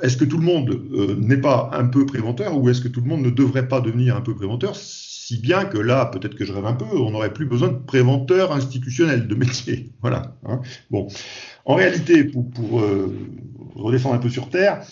[0.00, 0.82] est-ce que tout le monde
[1.18, 4.16] n'est pas un peu préventeur ou est-ce que tout le monde ne devrait pas devenir
[4.16, 4.74] un peu préventeur
[5.30, 7.78] si bien que là, peut-être que je rêve un peu, on n'aurait plus besoin de
[7.78, 9.92] préventeurs institutionnels de métier.
[10.00, 10.36] Voilà.
[10.46, 10.60] Hein.
[10.90, 11.08] Bon.
[11.64, 12.82] En réalité, pour, pour
[13.74, 14.82] redescendre un peu sur Terre,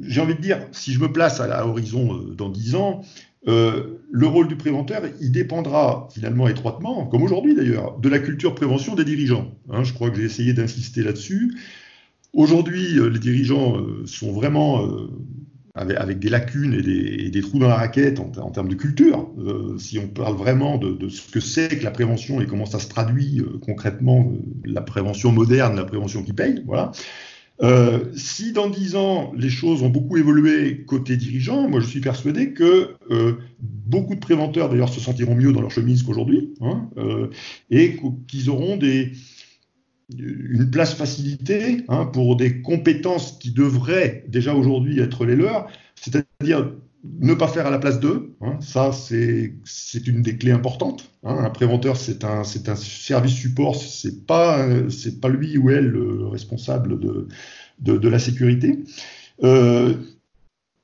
[0.00, 3.02] j'ai envie de dire, si je me place à l'horizon euh, dans 10 ans,
[3.48, 8.54] euh, le rôle du préventeur, il dépendra finalement étroitement, comme aujourd'hui d'ailleurs, de la culture
[8.54, 9.52] prévention des dirigeants.
[9.70, 11.56] Hein, je crois que j'ai essayé d'insister là-dessus.
[12.32, 13.76] Aujourd'hui, euh, les dirigeants
[14.06, 14.86] sont vraiment
[15.74, 19.30] avec, des lacunes et des, trous dans la raquette en, termes de culture.
[19.78, 22.78] si on parle vraiment de, de ce que c'est que la prévention et comment ça
[22.78, 24.32] se traduit concrètement,
[24.64, 26.92] la prévention moderne, la prévention qui paye, voilà.
[27.62, 32.00] Euh, si dans dix ans, les choses ont beaucoup évolué côté dirigeant, moi je suis
[32.00, 36.88] persuadé que euh, beaucoup de préventeurs d'ailleurs se sentiront mieux dans leur chemise qu'aujourd'hui, hein,
[36.96, 37.28] euh,
[37.70, 39.12] et qu'ils auront des,
[40.18, 46.72] une place facilitée hein, pour des compétences qui devraient déjà aujourd'hui être les leurs, c'est-à-dire
[47.04, 51.10] ne pas faire à la place d'eux, hein, ça c'est une des clés importantes.
[51.24, 51.44] Hein.
[51.44, 54.66] un préventeur c'est un, un service support, c'est pas
[55.20, 57.28] pas lui ou elle le responsable de,
[57.80, 58.84] de, la sécurité.
[59.42, 59.94] Euh,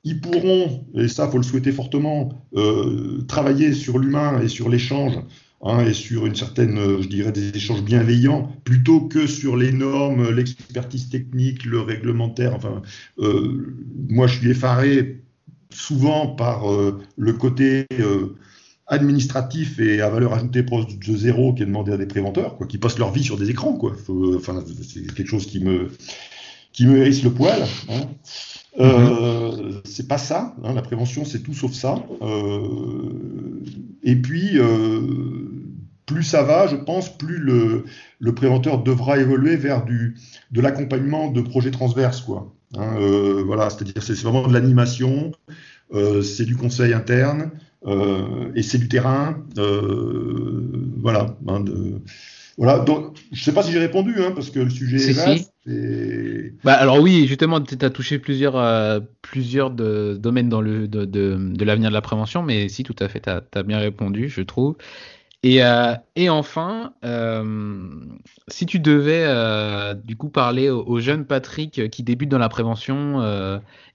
[0.03, 5.19] ils pourront, et ça faut le souhaiter fortement, euh, travailler sur l'humain et sur l'échange
[5.61, 10.29] Hein, et sur une certaine, je dirais, des échanges bienveillants, plutôt que sur les normes,
[10.29, 12.55] l'expertise technique, le réglementaire.
[12.55, 12.81] Enfin,
[13.19, 13.75] euh,
[14.07, 15.21] moi, je suis effaré
[15.69, 18.35] souvent par euh, le côté euh,
[18.87, 22.65] administratif et à valeur ajoutée proche de zéro qui est demandé à des préventeurs, quoi,
[22.65, 23.73] qui passent leur vie sur des écrans.
[23.73, 23.95] Quoi.
[24.35, 25.91] enfin, c'est quelque chose qui me,
[26.71, 27.61] qui me hérisse le poil.
[27.89, 28.01] Hein.
[28.79, 32.01] Euh, c'est pas ça, hein, la prévention c'est tout sauf ça.
[34.03, 34.57] et puis,
[36.09, 37.85] plus ça va, je pense, plus le,
[38.19, 40.15] le préventeur devra évoluer vers du,
[40.51, 42.21] de l'accompagnement de projets transverses.
[42.21, 42.51] Quoi.
[42.77, 45.31] Hein, euh, voilà, c'est-à-dire c'est vraiment de l'animation,
[45.93, 47.51] euh, c'est du conseil interne
[47.85, 49.37] euh, et c'est du terrain.
[50.97, 51.37] voilà.
[51.47, 51.63] Hein,
[52.57, 55.13] Voilà, donc je ne sais pas si j'ai répondu, hein, parce que le sujet est
[55.13, 55.53] vaste.
[56.63, 61.05] Bah, alors oui, justement, tu as touché plusieurs, euh, plusieurs de, domaines dans le, de,
[61.05, 64.29] de, de l'avenir de la prévention, mais si, tout à fait, tu as, bien répondu,
[64.29, 64.75] je trouve.
[65.41, 67.89] Et, euh, et enfin, euh,
[68.49, 72.49] si tu devais euh, du coup parler au, au, jeune Patrick qui débute dans la
[72.49, 73.21] prévention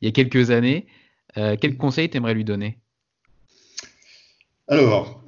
[0.01, 0.87] il y a quelques années,
[1.35, 2.79] quel conseil t'aimerais lui donner?
[4.69, 5.23] Alors,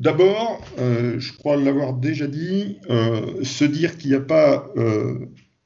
[0.00, 4.68] D'abord, je crois l'avoir déjà dit, se dire qu'il n'y a pas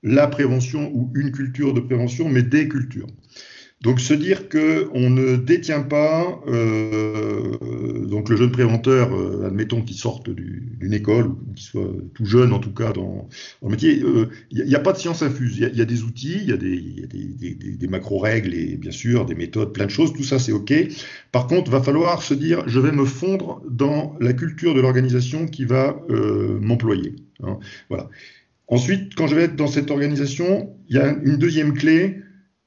[0.03, 3.07] la prévention ou une culture de prévention, mais des cultures.
[3.85, 9.97] Donc se dire qu'on ne détient pas, euh, donc le jeune préventeur, euh, admettons qu'il
[9.97, 13.29] sorte d'une école, ou qu'il soit tout jeune en tout cas dans,
[13.61, 15.59] dans le métier, il euh, n'y a, pas de science infuse.
[15.59, 18.79] Il y, y, a des outils, il y a, des, des, des, des macro-règles et
[18.79, 20.73] bien sûr des méthodes, plein de choses, tout ça c'est OK.
[21.31, 25.47] Par contre, va falloir se dire, je vais me fondre dans la culture de l'organisation
[25.47, 27.17] qui va euh, m'employer.
[27.43, 27.59] Hein,
[27.91, 28.09] voilà.
[28.67, 32.24] Ensuite, quand je vais être dans cette organisation, il y a une deuxième clé,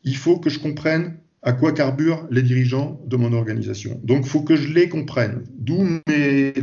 [0.07, 4.01] il faut que je comprenne à quoi carburent les dirigeants de mon organisation.
[4.03, 5.43] Donc, il faut que je les comprenne.
[5.59, 5.85] D'où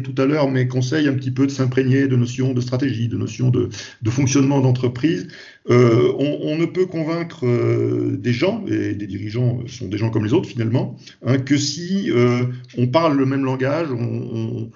[0.03, 3.17] tout à l'heure mes conseils un petit peu de s'imprégner de notions de stratégie, de
[3.17, 3.69] notions de,
[4.03, 5.29] de fonctionnement d'entreprise.
[5.71, 10.11] Euh, on, on, ne peut convaincre euh, des gens, et des dirigeants sont des gens
[10.11, 12.45] comme les autres finalement, hein, que si euh,
[12.77, 14.71] on parle le même langage, on,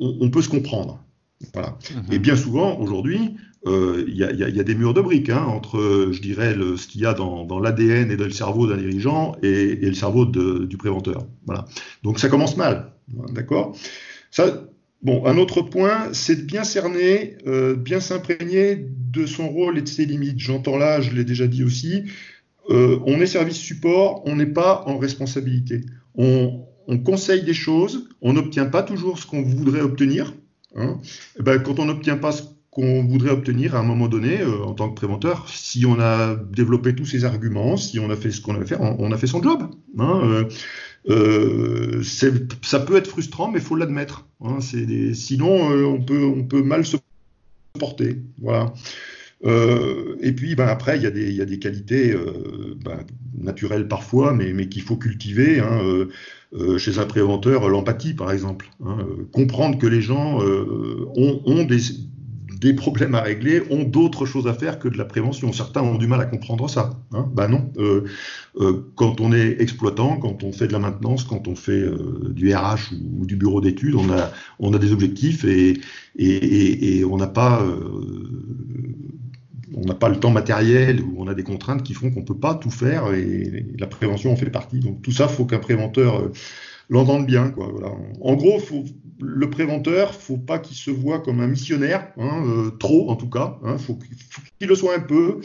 [0.00, 1.02] on, on peut se comprendre.
[1.54, 1.78] Voilà.
[1.94, 2.12] Mmh.
[2.12, 3.36] Et bien souvent, aujourd'hui,
[3.66, 7.06] il euh, y, a, des murs de briques hein, entre, je dirais, ce qu'il y
[7.06, 11.26] a dans, l'ADN et dans le cerveau d'un dirigeant et, le cerveau du préventeur.
[11.46, 11.66] Voilà.
[12.02, 12.92] Donc ça commence mal,
[13.32, 13.76] d'accord?
[14.30, 14.66] Ça,
[15.02, 18.76] Bon, un autre point, c'est de bien cerner, euh, bien s'imprégner
[19.12, 20.40] de son rôle et de ses limites.
[20.40, 22.04] J'entends là, je l'ai déjà dit aussi,
[22.70, 25.82] euh, on est service support, on n'est pas en responsabilité.
[26.16, 30.34] On, on conseille des choses, on n'obtient pas toujours ce qu'on voudrait obtenir.
[30.74, 30.98] Hein.
[31.38, 32.42] Et ben, quand on n'obtient pas ce
[32.76, 35.48] qu'on voudrait obtenir à un moment donné euh, en tant que préventeur.
[35.48, 38.76] Si on a développé tous ces arguments, si on a fait ce qu'on avait fait,
[38.78, 39.70] on, on, a fait son job.
[39.98, 40.44] Hein, euh,
[41.08, 42.02] euh,
[42.62, 44.26] ça peut être frustrant, mais il faut l'admettre.
[44.42, 46.98] Hein, sinon, on, peut, on peut mal se
[47.78, 48.18] porter.
[48.42, 48.74] Voilà.
[50.20, 52.14] Et puis, ben, après, il y, a des qualités
[52.84, 52.98] ben,
[53.38, 55.60] naturelles parfois, mais, mais qu'il faut cultiver.
[55.60, 56.08] Hein,
[56.78, 58.68] chez un préventeur, l'empathie, par exemple.
[58.84, 58.98] Hein,
[59.32, 61.80] comprendre que les gens ont des,
[62.60, 65.52] des problèmes à régler ont d'autres choses à faire que de la prévention.
[65.52, 66.98] Certains ont du mal à comprendre ça.
[67.12, 67.70] Hein ben non.
[67.76, 68.04] Euh,
[68.58, 72.30] euh, quand on est exploitant, quand on fait de la maintenance, quand on fait euh,
[72.30, 75.80] du RH ou, du bureau d'études, on a, des objectifs et,
[77.04, 77.60] on n'a pas
[80.08, 83.12] le temps matériel ou on a des contraintes qui font qu'on peut pas tout faire
[83.12, 84.78] et la prévention en fait partie.
[84.78, 86.30] Donc tout ça, faut qu'un préventeur
[86.90, 87.50] euh, l'entende bien.
[87.50, 87.92] Quoi, voilà.
[88.20, 88.84] En gros, faut,
[89.20, 93.30] le préventeur, faut pas qu'il se voit comme un missionnaire, hein, euh, trop en tout
[93.30, 93.58] cas.
[93.64, 93.98] Hein, faut,
[94.58, 95.40] qu'il le soit un peu.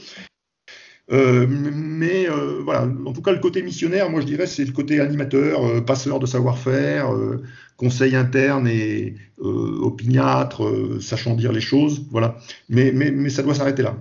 [1.12, 4.72] Euh, mais euh, voilà, en tout cas, le côté missionnaire, moi je dirais, c'est le
[4.72, 7.44] côté animateur, euh, passeur de savoir-faire, euh,
[7.76, 12.06] conseil interne et opiniâtre, sachant dire les choses.
[12.12, 12.38] Voilà.
[12.70, 13.98] Mais, mais, mais ça doit s'arrêter là.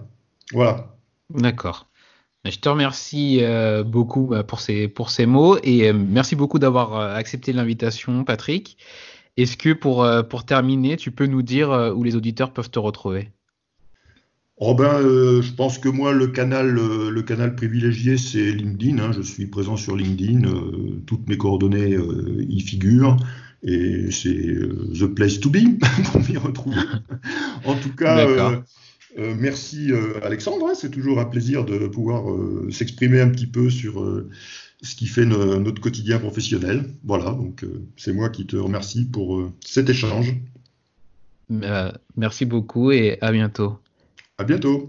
[0.52, 0.94] Voilà.
[1.30, 1.89] D'accord.
[2.44, 6.98] Je te remercie euh, beaucoup pour ces, pour ces mots et euh, merci beaucoup d'avoir
[7.14, 8.78] accepté l'invitation, Patrick.
[9.36, 13.30] Est-ce que pour, pour terminer, tu peux nous dire où les auditeurs peuvent te retrouver?
[14.62, 18.98] Oh ben, euh, je pense que moi, le canal, euh, le canal privilégié, c'est LinkedIn.
[18.98, 19.12] Hein.
[19.12, 20.44] Je suis présent sur LinkedIn.
[20.44, 21.96] Euh, toutes mes coordonnées
[22.46, 23.16] y figurent.
[23.62, 24.58] Et c'est
[24.98, 25.78] the place to be
[26.12, 26.76] pour m'y retrouver.
[27.64, 28.62] en tout cas,
[29.16, 29.90] merci
[30.22, 30.68] Alexandre.
[30.68, 30.74] Hein.
[30.74, 32.24] C'est toujours un plaisir de pouvoir
[32.70, 34.04] s'exprimer un petit peu sur
[34.82, 36.84] ce qui fait no notre quotidien professionnel.
[37.04, 37.64] Voilà, donc
[37.96, 40.34] c'est moi qui te remercie pour cet échange.
[42.16, 43.78] merci beaucoup et à bientôt.
[44.38, 44.88] À bientôt.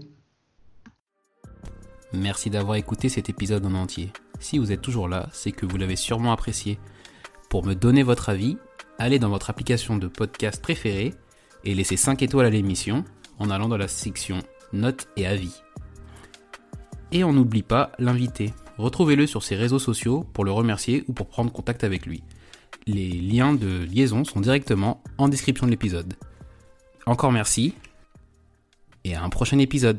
[2.14, 4.12] Merci d'avoir écouté cet épisode en entier.
[4.38, 6.78] Si vous êtes toujours là, c'est que vous l'avez sûrement apprécié.
[7.48, 8.58] Pour me donner votre avis,
[8.98, 11.14] allez dans votre application de podcast préférée
[11.64, 13.04] et laissez 5 étoiles à l'émission
[13.42, 14.38] en allant dans la section
[14.72, 15.62] notes et avis.
[17.10, 18.54] Et on n'oublie pas l'invité.
[18.78, 22.22] Retrouvez-le sur ses réseaux sociaux pour le remercier ou pour prendre contact avec lui.
[22.86, 26.14] Les liens de liaison sont directement en description de l'épisode.
[27.04, 27.74] Encore merci
[29.04, 29.98] et à un prochain épisode.